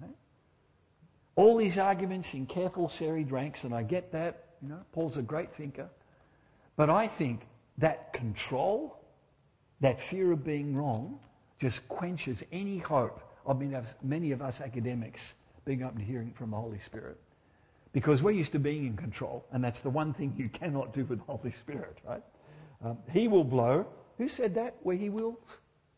[0.00, 0.14] Right?
[1.36, 4.46] All these arguments in careful serried ranks, and I get that.
[4.62, 5.88] You know, Paul's a great thinker.
[6.76, 7.42] But I think
[7.78, 8.98] that control,
[9.80, 11.18] that fear of being wrong,
[11.58, 13.62] just quenches any hope of
[14.02, 17.18] many of us academics being open to hearing from the Holy Spirit.
[17.92, 21.04] Because we're used to being in control, and that's the one thing you cannot do
[21.04, 22.22] with the Holy Spirit, right?
[22.84, 23.86] Um, he will blow.
[24.18, 24.76] Who said that?
[24.82, 25.38] Where he wills?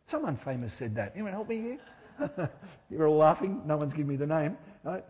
[0.07, 1.13] Someone famous said that.
[1.15, 2.51] Anyone help me here?
[2.91, 3.61] You're all laughing.
[3.67, 4.57] No one's giving me the name.
[4.85, 5.05] Right?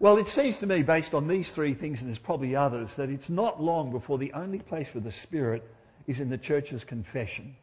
[0.00, 3.10] Well, it seems to me, based on these three things, and there's probably others, that
[3.10, 5.68] it's not long before the only place for the Spirit
[6.06, 7.56] is in the church's confession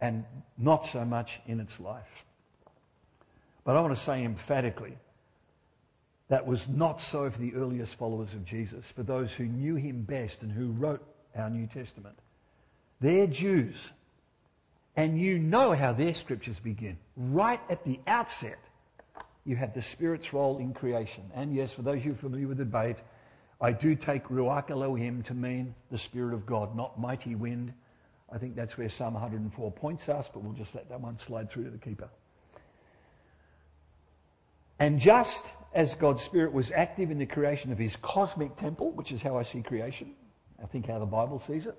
[0.00, 0.24] and
[0.56, 2.24] not so much in its life.
[3.64, 4.96] But I want to say emphatically
[6.28, 10.02] that was not so for the earliest followers of Jesus, for those who knew him
[10.02, 12.16] best and who wrote our New Testament.
[13.00, 13.74] They're Jews.
[14.96, 16.98] And you know how their scriptures begin.
[17.16, 18.58] Right at the outset,
[19.44, 21.24] you have the Spirit's role in creation.
[21.34, 22.96] And yes, for those who are familiar with the debate,
[23.60, 27.72] I do take Ruach Elohim to mean the Spirit of God, not mighty wind.
[28.32, 31.50] I think that's where Psalm 104 points us, but we'll just let that one slide
[31.50, 32.08] through to the keeper.
[34.78, 39.12] And just as God's Spirit was active in the creation of his cosmic temple, which
[39.12, 40.12] is how I see creation,
[40.62, 41.76] I think how the Bible sees it,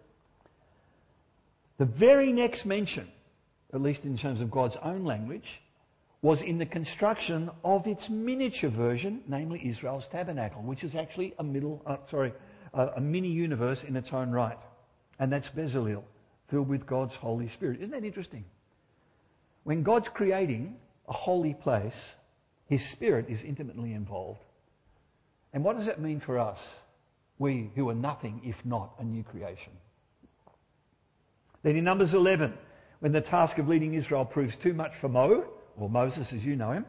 [1.79, 3.07] the very next mention,
[3.73, 5.61] at least in terms of God's own language,
[6.21, 11.43] was in the construction of its miniature version, namely Israel's tabernacle, which is actually a
[11.43, 12.31] middle, uh, sorry,
[12.73, 14.57] uh, a mini universe in its own right.
[15.19, 16.03] And that's Bezalel,
[16.47, 17.79] filled with God's Holy Spirit.
[17.79, 18.45] Isn't that interesting?
[19.63, 20.75] When God's creating
[21.07, 21.95] a holy place,
[22.67, 24.41] his Spirit is intimately involved.
[25.53, 26.59] And what does that mean for us,
[27.39, 29.73] we who are nothing if not a new creation?
[31.63, 32.57] Then in Numbers 11,
[32.99, 35.45] when the task of leading Israel proves too much for Mo,
[35.77, 36.85] or Moses as you know him,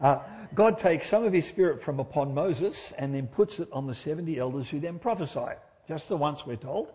[0.00, 0.18] uh,
[0.54, 3.94] God takes some of his spirit from upon Moses and then puts it on the
[3.94, 5.56] 70 elders who then prophesy.
[5.88, 6.92] Just the once, we're told.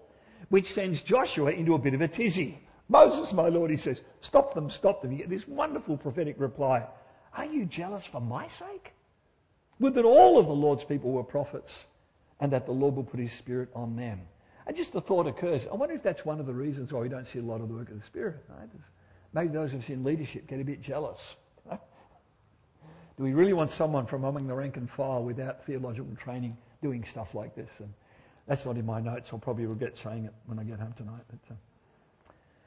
[0.49, 2.59] Which sends Joshua into a bit of a tizzy.
[2.89, 5.11] Moses, my Lord, he says, stop them, stop them.
[5.11, 6.85] You get this wonderful prophetic reply.
[7.35, 8.93] Are you jealous for my sake?
[9.79, 11.85] Would that all of the Lord's people were prophets
[12.39, 14.21] and that the Lord will put his Spirit on them.
[14.65, 17.09] And just the thought occurs, I wonder if that's one of the reasons why we
[17.09, 18.43] don't see a lot of the work of the Spirit.
[18.49, 18.69] Right?
[19.33, 21.35] Maybe those of us in leadership get a bit jealous.
[21.69, 21.77] Do
[23.23, 27.35] we really want someone from among the rank and file without theological training doing stuff
[27.35, 27.69] like this?
[27.79, 27.93] And
[28.47, 29.29] that's not in my notes.
[29.31, 31.23] I'll probably regret saying it when I get home tonight.
[31.29, 31.57] But, uh,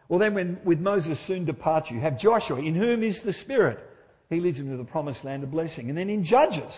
[0.08, 3.88] well, then, when, with Moses' soon departure, you have Joshua, in whom is the Spirit.
[4.28, 5.88] He leads them to the promised land of blessing.
[5.88, 6.72] And then in Judges,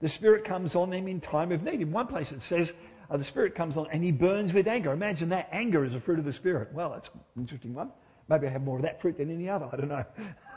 [0.00, 1.80] the Spirit comes on them in time of need.
[1.80, 2.72] In one place it says,
[3.10, 4.92] uh, the Spirit comes on and he burns with anger.
[4.92, 5.48] Imagine that.
[5.52, 6.72] Anger is a fruit of the Spirit.
[6.72, 7.90] Well, that's an interesting one.
[8.28, 9.68] Maybe I have more of that fruit than any other.
[9.72, 10.04] I don't know.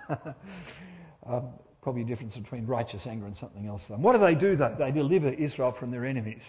[1.26, 1.50] um,
[1.82, 3.84] probably a difference between righteous anger and something else.
[3.88, 3.96] Though.
[3.96, 4.76] What do they do, though?
[4.78, 6.42] They deliver Israel from their enemies.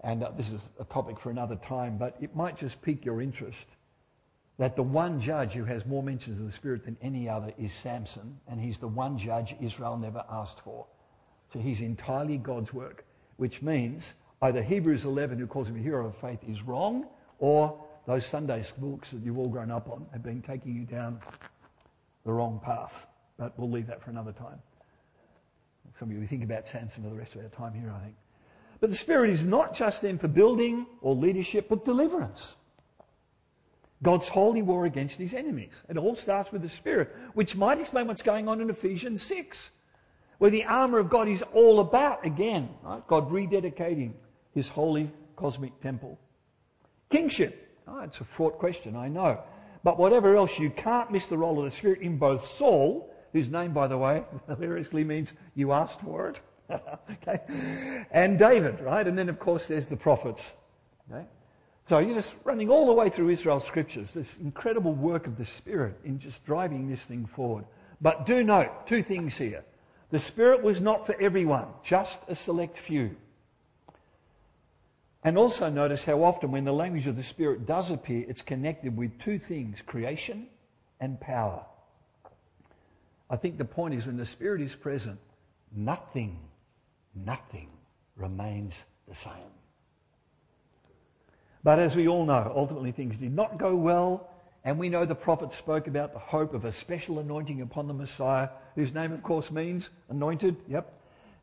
[0.00, 3.22] And uh, this is a topic for another time, but it might just pique your
[3.22, 3.66] interest
[4.58, 7.72] that the one judge who has more mentions of the Spirit than any other is
[7.82, 10.86] Samson, and he's the one judge Israel never asked for.
[11.52, 13.04] So he's entirely God's work,
[13.36, 17.06] which means either Hebrews 11, who calls him a hero of faith, is wrong,
[17.38, 21.20] or those Sunday books that you've all grown up on have been taking you down
[22.24, 23.06] the wrong path.
[23.38, 24.60] But we'll leave that for another time.
[25.98, 28.14] Some of you think about Samson for the rest of our time here, I think.
[28.80, 32.56] But the Spirit is not just then for building or leadership, but deliverance.
[34.02, 35.72] God's holy war against his enemies.
[35.88, 39.70] It all starts with the Spirit, which might explain what's going on in Ephesians 6,
[40.38, 43.06] where the armour of God is all about, again, right?
[43.06, 44.12] God rededicating
[44.52, 46.18] his holy cosmic temple.
[47.08, 47.63] Kingship.
[47.86, 49.40] Oh, it's a fraught question, I know.
[49.82, 53.50] But whatever else, you can't miss the role of the Spirit in both Saul, whose
[53.50, 59.06] name, by the way, hilariously means you asked for it, okay, and David, right?
[59.06, 60.52] And then, of course, there's the prophets.
[61.10, 61.26] Okay?
[61.86, 65.44] So you're just running all the way through Israel's scriptures, this incredible work of the
[65.44, 67.66] Spirit in just driving this thing forward.
[68.00, 69.64] But do note two things here.
[70.10, 73.16] The Spirit was not for everyone, just a select few.
[75.24, 78.94] And also notice how often when the language of the Spirit does appear, it's connected
[78.94, 80.46] with two things creation
[81.00, 81.64] and power.
[83.30, 85.18] I think the point is when the Spirit is present,
[85.74, 86.38] nothing,
[87.14, 87.70] nothing
[88.16, 88.74] remains
[89.08, 89.32] the same.
[91.62, 94.28] But as we all know, ultimately things did not go well,
[94.62, 97.94] and we know the prophet spoke about the hope of a special anointing upon the
[97.94, 100.56] Messiah, whose name, of course, means anointed.
[100.68, 100.92] Yep.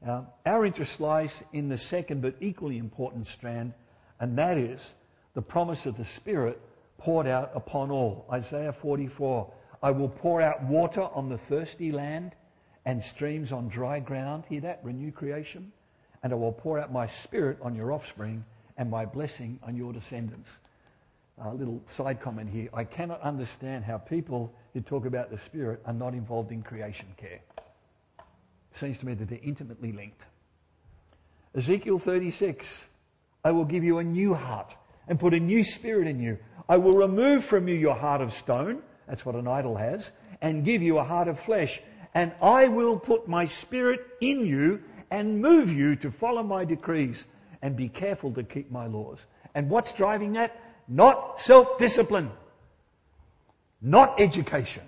[0.08, 3.74] Uh, our interest lies in the second but equally important strand,
[4.20, 4.94] and that is
[5.34, 6.60] the promise of the Spirit
[6.98, 8.26] poured out upon all.
[8.32, 9.52] Isaiah 44
[9.84, 12.36] I will pour out water on the thirsty land
[12.86, 14.44] and streams on dry ground.
[14.48, 14.80] Hear that?
[14.84, 15.72] Renew creation.
[16.24, 18.46] And I will pour out my Spirit on your offspring
[18.78, 20.50] and my blessing on your descendants.
[21.44, 22.70] A little side comment here.
[22.74, 27.08] I cannot understand how people who talk about the Spirit are not involved in creation
[27.18, 27.40] care.
[28.80, 30.24] Seems to me that they're intimately linked.
[31.56, 32.68] Ezekiel 36
[33.44, 34.74] I will give you a new heart
[35.08, 36.38] and put a new spirit in you.
[36.70, 40.64] I will remove from you your heart of stone, that's what an idol has, and
[40.64, 41.82] give you a heart of flesh.
[42.14, 47.26] And I will put my spirit in you and move you to follow my decrees
[47.62, 49.20] and be careful to keep my laws.
[49.56, 50.60] And what's driving that?
[50.88, 52.32] Not self discipline,
[53.82, 54.84] not education,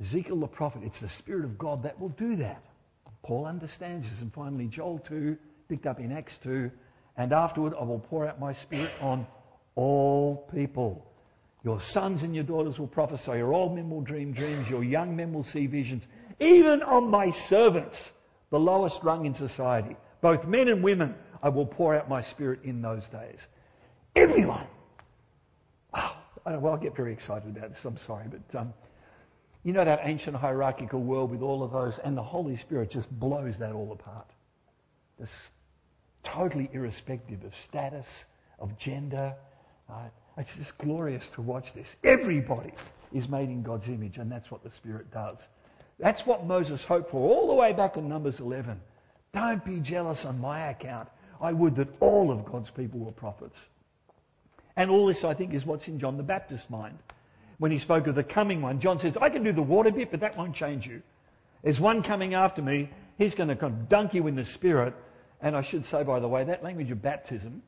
[0.00, 2.62] Ezekiel the prophet, it's the Spirit of God that will do that.
[3.22, 4.20] Paul understands this.
[4.20, 5.36] And finally, Joel 2,
[5.68, 6.70] picked up in Acts 2,
[7.16, 9.26] and afterward I will pour out my Spirit on
[9.74, 11.04] all people.
[11.64, 13.32] Your sons and your daughters will prophesy.
[13.32, 14.70] Your old men will dream dreams.
[14.70, 16.06] Your young men will see visions.
[16.40, 18.12] Even on my servants,
[18.50, 22.60] the lowest rung in society, both men and women, I will pour out my Spirit
[22.62, 23.38] in those days.
[24.16, 24.66] Everyone.
[25.94, 27.84] Oh, well, I get very excited about this.
[27.84, 28.72] I'm sorry, but um,
[29.68, 33.10] you know that ancient hierarchical world with all of those, and the Holy Spirit just
[33.20, 34.24] blows that all apart.
[35.20, 35.30] It's
[36.24, 38.06] totally irrespective of status,
[38.58, 39.34] of gender.
[40.38, 41.96] It's just glorious to watch this.
[42.02, 42.72] Everybody
[43.12, 45.36] is made in God's image, and that's what the Spirit does.
[45.98, 48.80] That's what Moses hoped for all the way back in Numbers 11.
[49.34, 51.10] Don't be jealous on my account.
[51.42, 53.58] I would that all of God's people were prophets.
[54.76, 56.96] And all this, I think, is what's in John the Baptist's mind
[57.58, 58.80] when he spoke of the coming one.
[58.80, 61.02] John says, I can do the water bit, but that won't change you.
[61.62, 62.90] There's one coming after me.
[63.18, 64.94] He's going to dunk you in the spirit.
[65.40, 67.62] And I should say, by the way, that language of baptism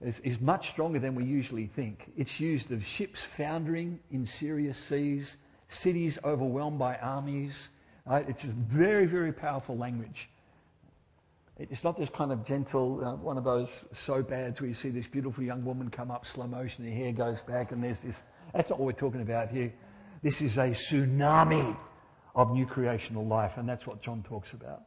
[0.00, 2.12] is, is much stronger than we usually think.
[2.16, 5.36] It's used of ships foundering in serious seas,
[5.68, 7.68] cities overwhelmed by armies.
[8.06, 8.28] Right?
[8.28, 10.28] It's very, very powerful language.
[11.58, 14.88] It's not this kind of gentle, uh, one of those soap ads where you see
[14.88, 18.16] this beautiful young woman come up slow motion, her hair goes back, and there's this
[18.52, 19.72] that's not what we're talking about here.
[20.22, 21.76] This is a tsunami
[22.34, 24.82] of new creational life, and that's what John talks about.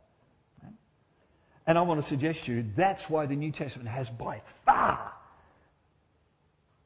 [1.66, 5.14] And I want to suggest to you that's why the New Testament has by far,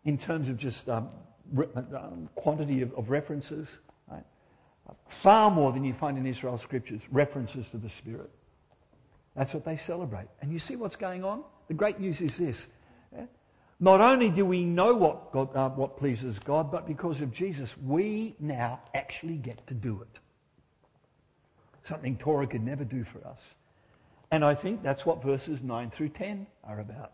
[0.05, 1.09] in terms of just um,
[1.51, 3.67] re- um, quantity of, of references,
[4.09, 4.23] right,
[5.23, 8.29] far more than you find in Israel's scriptures, references to the Spirit.
[9.35, 10.27] That's what they celebrate.
[10.41, 11.43] And you see what's going on?
[11.67, 12.67] The great news is this.
[13.79, 17.69] Not only do we know what, God, uh, what pleases God, but because of Jesus,
[17.77, 20.19] we now actually get to do it.
[21.83, 23.39] Something Torah could never do for us.
[24.31, 27.13] And I think that's what verses 9 through 10 are about.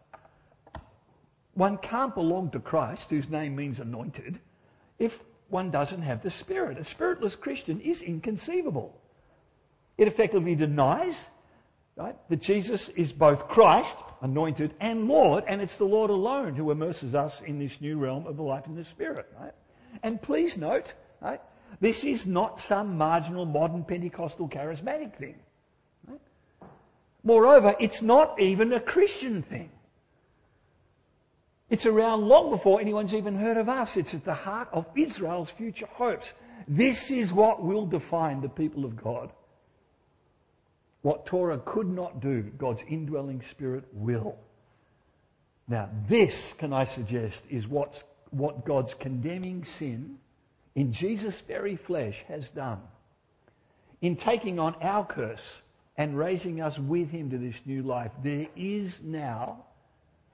[1.53, 4.39] One can't belong to Christ, whose name means anointed,
[4.97, 6.80] if one doesn't have the Spirit.
[6.80, 8.99] A spiritless Christian is inconceivable.
[9.97, 11.26] It effectively denies
[11.96, 16.72] right, that Jesus is both Christ, anointed, and Lord, and it's the Lord alone who
[16.72, 19.28] immerses us in this new realm of the life in the Spirit.
[19.39, 19.54] Right?
[20.02, 21.41] And please note, right,
[21.80, 25.36] this is not some marginal modern Pentecostal charismatic thing.
[26.08, 26.20] Right?
[27.24, 29.70] Moreover, it's not even a Christian thing.
[31.70, 33.98] It's around long before anyone's even heard of us.
[33.98, 36.34] It's at the heart of Israel's future hopes.
[36.68, 39.32] This is what will define the people of God.
[41.04, 44.38] What Torah could not do, God's indwelling spirit will.
[45.68, 50.18] Now, this, can I suggest, is what's, what God's condemning sin
[50.76, 52.80] in Jesus' very flesh has done.
[54.01, 55.62] In taking on our curse
[55.97, 59.64] and raising us with him to this new life, there is now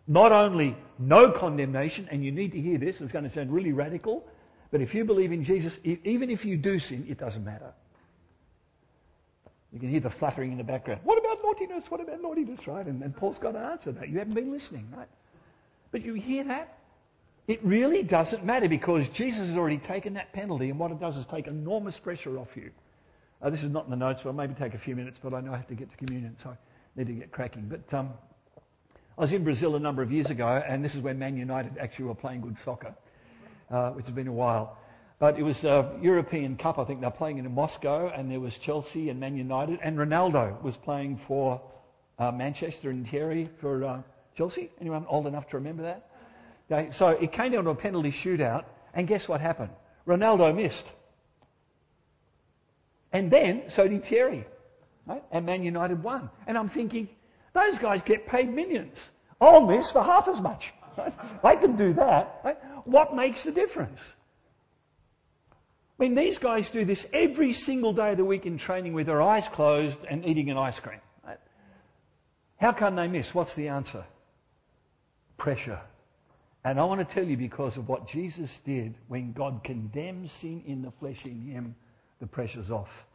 [0.07, 3.73] not only no condemnation, and you need to hear this, it's going to sound really
[3.73, 4.25] radical,
[4.71, 7.73] but if you believe in Jesus, even if you do sin, it doesn't matter.
[9.71, 11.01] You can hear the fluttering in the background.
[11.03, 11.91] What about naughtiness?
[11.91, 12.85] What about naughtiness, right?
[12.85, 14.09] And, and Paul's got to answer that.
[14.09, 15.07] You haven't been listening, right?
[15.91, 16.79] But you hear that?
[17.47, 21.17] It really doesn't matter because Jesus has already taken that penalty, and what it does
[21.17, 22.71] is take enormous pressure off you.
[23.41, 25.33] Uh, this is not in the notes, but I'll maybe take a few minutes, but
[25.33, 26.55] I know I have to get to communion, so I
[26.95, 27.67] need to get cracking.
[27.67, 28.11] But um,
[29.17, 31.77] I was in Brazil a number of years ago, and this is when Man United
[31.77, 32.93] actually were playing good soccer,
[33.71, 34.77] uh, which has been a while.
[35.19, 38.57] But it was a European Cup, I think they're playing in Moscow, and there was
[38.57, 41.61] Chelsea and Man United, and Ronaldo was playing for
[42.17, 44.01] uh, Manchester and Terry for uh,
[44.37, 44.71] Chelsea.
[44.79, 46.95] Anyone old enough to remember that?
[46.95, 48.63] So it came down to a penalty shootout,
[48.93, 49.71] and guess what happened?
[50.07, 50.89] Ronaldo missed.
[53.11, 54.45] And then, so did Terry.
[55.05, 55.23] Right?
[55.31, 56.29] And Man United won.
[56.47, 57.09] And I'm thinking,
[57.53, 58.99] those guys get paid millions.
[59.41, 60.71] I'll miss for half as much.
[60.97, 61.13] Right?
[61.43, 62.39] They can do that.
[62.45, 62.57] Right?
[62.85, 63.99] What makes the difference?
[65.99, 69.07] I mean, these guys do this every single day of the week in training with
[69.07, 71.01] their eyes closed and eating an ice cream.
[71.25, 71.39] Right?
[72.57, 73.35] How can they miss?
[73.35, 74.05] What's the answer?
[75.37, 75.81] Pressure.
[76.63, 80.63] And I want to tell you because of what Jesus did when God condemns sin
[80.65, 81.75] in the flesh in him,
[82.21, 83.05] the pressure's off.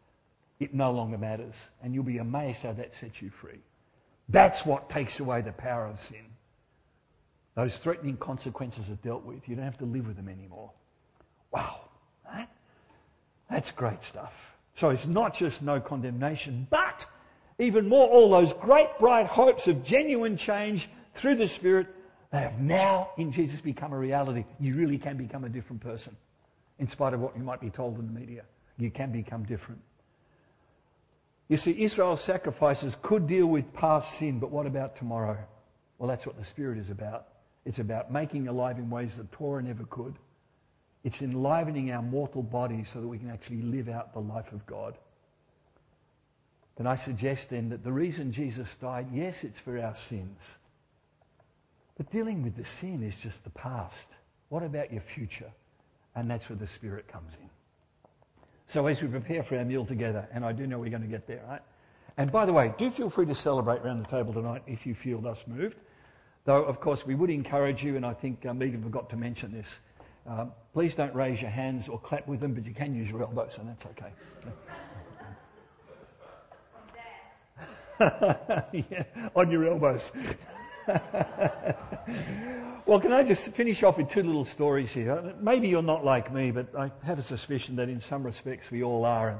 [0.60, 1.54] It no longer matters.
[1.82, 3.60] And you'll be amazed how that sets you free.
[4.28, 6.24] That's what takes away the power of sin.
[7.54, 9.48] Those threatening consequences are dealt with.
[9.48, 10.70] You don't have to live with them anymore.
[11.50, 11.83] Wow.
[13.54, 14.32] That's great stuff.
[14.74, 17.06] So it's not just no condemnation, but
[17.60, 21.86] even more, all those great bright hopes of genuine change through the Spirit,
[22.32, 24.44] they have now in Jesus become a reality.
[24.58, 26.16] You really can become a different person.
[26.80, 28.42] In spite of what you might be told in the media,
[28.76, 29.80] you can become different.
[31.46, 35.38] You see, Israel's sacrifices could deal with past sin, but what about tomorrow?
[35.98, 37.28] Well, that's what the Spirit is about.
[37.64, 40.16] It's about making alive in ways that Torah never could.
[41.04, 44.64] It's enlivening our mortal bodies so that we can actually live out the life of
[44.66, 44.96] God.
[46.76, 50.40] Then I suggest then that the reason Jesus died, yes, it's for our sins.
[51.96, 54.08] But dealing with the sin is just the past.
[54.48, 55.52] What about your future?
[56.16, 57.48] And that's where the Spirit comes in.
[58.68, 61.08] So as we prepare for our meal together, and I do know we're going to
[61.08, 61.60] get there, right?
[62.16, 64.94] And by the way, do feel free to celebrate around the table tonight if you
[64.94, 65.76] feel thus moved.
[66.44, 69.52] Though, of course, we would encourage you, and I think um, Megan forgot to mention
[69.52, 69.80] this,
[70.26, 73.22] um, please don't raise your hands or clap with them, but you can use your
[73.22, 74.12] elbows, and that's okay.
[78.90, 79.04] yeah,
[79.36, 80.10] on your elbows.
[82.86, 85.34] well, can I just finish off with two little stories here?
[85.40, 88.82] Maybe you're not like me, but I have a suspicion that in some respects we
[88.82, 89.28] all are.
[89.28, 89.38] And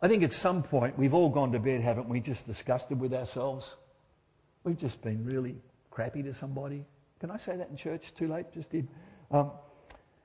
[0.00, 3.14] I think at some point we've all gone to bed, haven't we, just disgusted with
[3.14, 3.76] ourselves?
[4.64, 5.56] We've just been really
[5.90, 6.84] crappy to somebody.
[7.20, 8.12] Can I say that in church?
[8.18, 8.46] Too late?
[8.52, 8.88] Just did.
[9.30, 9.52] Um,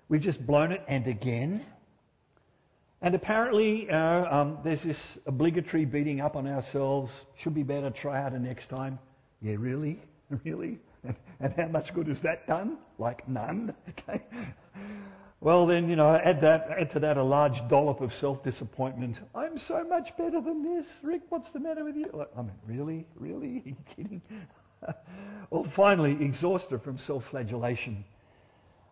[0.10, 1.66] We've just blown it and again.
[3.02, 7.12] And apparently, uh, um, there's this obligatory beating up on ourselves.
[7.36, 9.00] Should be better, try harder next time.
[9.42, 10.00] Yeah, really?
[10.44, 10.80] Really?
[11.40, 12.78] And, how much good has that done?
[12.98, 13.74] Like none?
[13.90, 14.24] Okay.
[15.40, 19.20] Well, then, you know, add, that, add to that a large dollop of self disappointment.
[19.36, 20.88] I'm so much better than this.
[21.06, 22.10] Rikk, what's the matter with you?
[22.12, 23.06] Like, I mean, really?
[23.16, 23.62] Really?
[23.66, 24.22] Are you kidding?
[25.52, 28.04] well, finally, exhausted from self flagellation.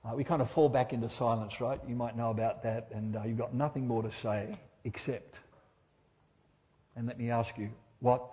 [0.05, 1.79] Uh, we kind of fall back into silence, right?
[1.87, 4.53] You might know about that, and uh, you've got nothing more to say
[4.83, 5.35] except.
[6.95, 7.69] And let me ask you,
[8.01, 8.23] what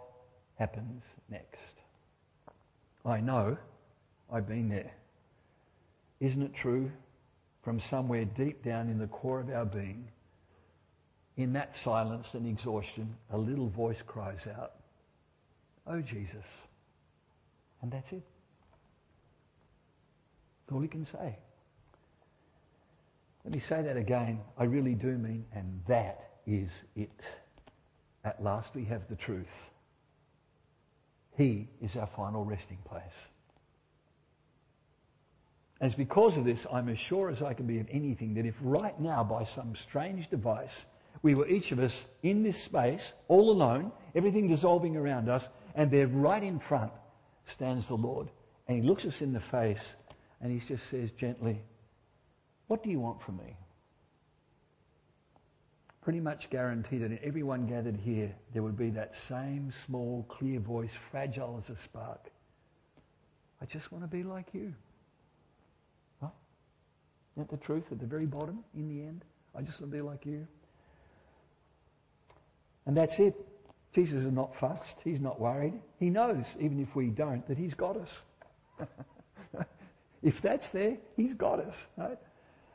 [0.58, 1.56] happens next?
[3.06, 3.56] I know
[4.30, 4.92] I've been there.
[6.20, 6.90] Isn't it true?
[7.62, 10.08] From somewhere deep down in the core of our being,
[11.36, 14.72] in that silence and exhaustion, a little voice cries out,
[15.86, 16.44] Oh Jesus.
[17.80, 18.22] And that's it.
[20.66, 21.36] That's all he can say.
[23.45, 24.40] Let me say that again.
[24.57, 27.20] I really do mean, and that is it.
[28.24, 29.47] At last we have the truth.
[31.36, 33.03] He is our final resting place.
[35.80, 38.55] As because of this, I'm as sure as I can be of anything that if
[38.61, 40.84] right now, by some strange device,
[41.22, 45.90] we were each of us in this space, all alone, everything dissolving around us, and
[45.90, 46.93] there right in front
[47.47, 48.28] stands the Lord.
[48.68, 49.82] And he looks us in the face
[50.40, 51.61] and he just says gently,
[52.72, 53.54] What do you want from me?
[56.00, 60.58] Pretty much guarantee that in everyone gathered here, there would be that same small, clear
[60.58, 62.30] voice, fragile as a spark.
[63.60, 64.72] I just want to be like you.
[66.22, 66.28] Huh?
[67.36, 69.22] Isn't that the truth at the very bottom, in the end?
[69.54, 70.46] I just want to be like you.
[72.86, 73.34] And that's it.
[73.94, 75.02] Jesus is not fussed.
[75.04, 75.74] He's not worried.
[76.00, 78.86] He knows, even if we don't, that he's got us.
[80.22, 81.76] if that's there, he's got us.
[81.98, 82.16] Right?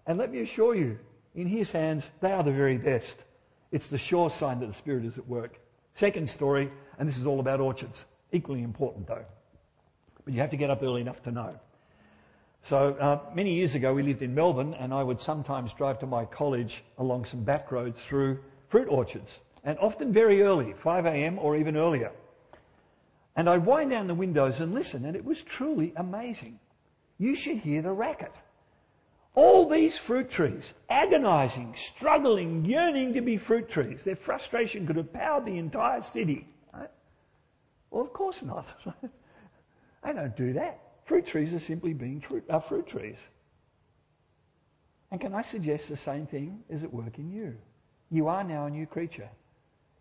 [0.07, 0.97] And let me assure you,
[1.35, 3.23] in his hands, they are the very best.
[3.71, 5.59] It's the sure sign that the Spirit is at work.
[5.95, 8.05] Second story, and this is all about orchards.
[8.31, 9.25] Equally important, though.
[10.23, 11.59] But you have to get up early enough to know.
[12.63, 16.07] So uh, many years ago, we lived in Melbourne, and I would sometimes drive to
[16.07, 18.39] my college along some back roads through
[18.69, 19.31] fruit orchards
[19.63, 21.37] and often very early, 5 a.m.
[21.39, 22.11] or even earlier.
[23.35, 26.59] And I'd wind down the windows and listen, and it was truly amazing.
[27.17, 28.31] You should hear the racket.
[29.37, 34.03] All these fruit trees, agonizing, struggling, yearning to be fruit trees.
[34.03, 36.47] Their frustration could have powered the entire city.
[36.73, 36.89] Right?
[37.91, 38.65] Well, of course not.
[40.03, 40.79] they don't do that.
[41.05, 43.17] Fruit trees are simply being fruit, uh, fruit trees.
[45.11, 47.55] And can I suggest the same thing is at work in you?
[48.09, 49.29] You are now a new creature.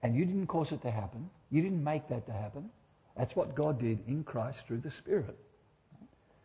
[0.02, 1.28] And you didn't cause it to happen.
[1.50, 2.70] You didn't make that to happen.
[3.18, 5.36] That's what God did in Christ through the Spirit.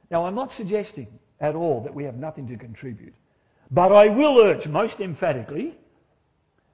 [0.10, 1.08] Now, I'm not suggesting
[1.42, 3.14] at all that we have nothing to contribute.
[3.72, 5.76] But I will urge most emphatically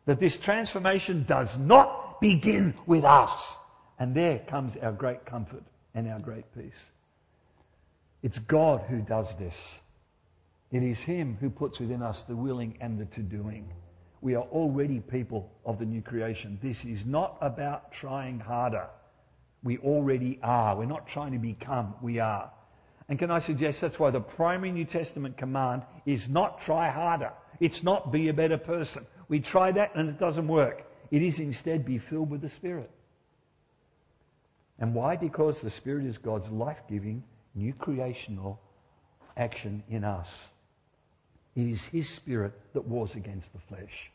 [0.05, 3.31] that this transformation does not begin with us.
[3.99, 5.63] And there comes our great comfort
[5.95, 6.79] and our great peace.
[8.21, 9.79] It's God who does this.
[10.71, 13.71] It is Him who puts within us the willing and the to doing.
[14.21, 16.59] We are already people of the new creation.
[16.61, 18.87] This is not about trying harder.
[19.63, 20.75] We already are.
[20.75, 22.51] We're not trying to become, we are.
[23.09, 27.31] And can I suggest that's why the primary New Testament command is not try harder.
[27.59, 29.05] It's not be a better person.
[29.29, 30.83] We try that and it doesn't work.
[31.09, 32.91] It is instead be filled with the Spirit.
[34.79, 35.15] And why?
[35.15, 37.23] Because the Spirit is God's life giving,
[37.55, 38.59] new creational
[39.37, 40.27] action in us.
[41.55, 44.11] It is His Spirit that wars against the flesh.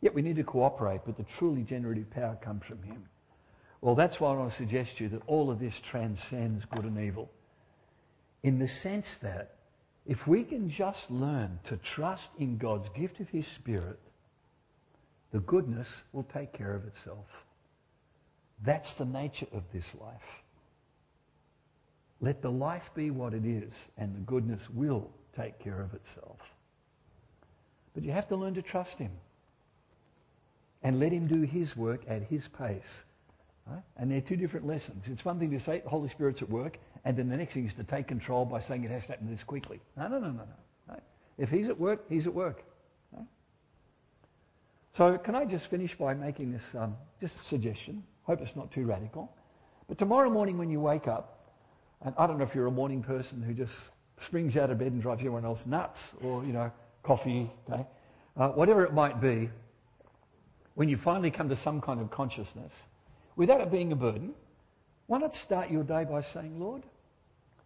[0.00, 3.04] Yet we need to cooperate, but the truly generative power comes from Him.
[3.80, 6.84] Well, that's why I want to suggest to you that all of this transcends good
[6.84, 7.30] and evil.
[8.42, 9.56] In the sense that
[10.06, 14.00] if we can just learn to trust in God's gift of His Spirit,
[15.30, 17.26] the goodness will take care of itself.
[18.64, 20.42] That's the nature of this life.
[22.20, 26.38] Let the life be what it is, and the goodness will take care of itself.
[27.94, 29.10] But you have to learn to trust Him
[30.82, 32.82] and let Him do His work at His pace.
[33.66, 33.82] Right?
[33.96, 35.04] And they're two different lessons.
[35.06, 37.66] It's one thing to say the Holy Spirit's at work, and then the next thing
[37.66, 39.80] is to take control by saying it has to happen this quickly.
[39.96, 40.44] No, no, no, no,
[40.88, 40.96] no.
[41.38, 42.62] If He's at work, He's at work.
[44.96, 48.02] So can I just finish by making this um, just a suggestion?
[48.24, 49.34] Hope it's not too radical.
[49.88, 51.50] But tomorrow morning when you wake up,
[52.02, 53.74] and I don't know if you're a morning person who just
[54.20, 56.70] springs out of bed and drives everyone else nuts, or, you know,
[57.02, 57.86] coffee, okay?
[58.36, 59.48] Uh, whatever it might be,
[60.74, 62.72] when you finally come to some kind of consciousness,
[63.36, 64.34] without it being a burden,
[65.06, 66.82] why not start your day by saying, Lord,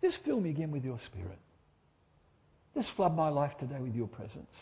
[0.03, 1.39] just fill me again with your spirit.
[2.75, 4.53] Just flood my life today with your presence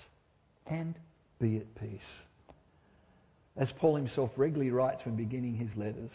[0.66, 0.94] and
[1.40, 2.24] be at peace.
[3.56, 6.10] As Paul himself regularly writes when beginning his letters,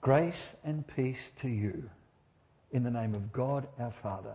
[0.00, 1.90] grace and peace to you
[2.72, 4.34] in the name of God our Father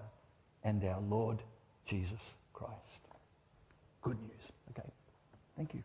[0.63, 1.39] and our Lord
[1.85, 2.19] Jesus
[2.53, 2.73] Christ.
[4.01, 4.51] good news.
[4.71, 4.87] Okay.
[5.57, 5.83] Thank you.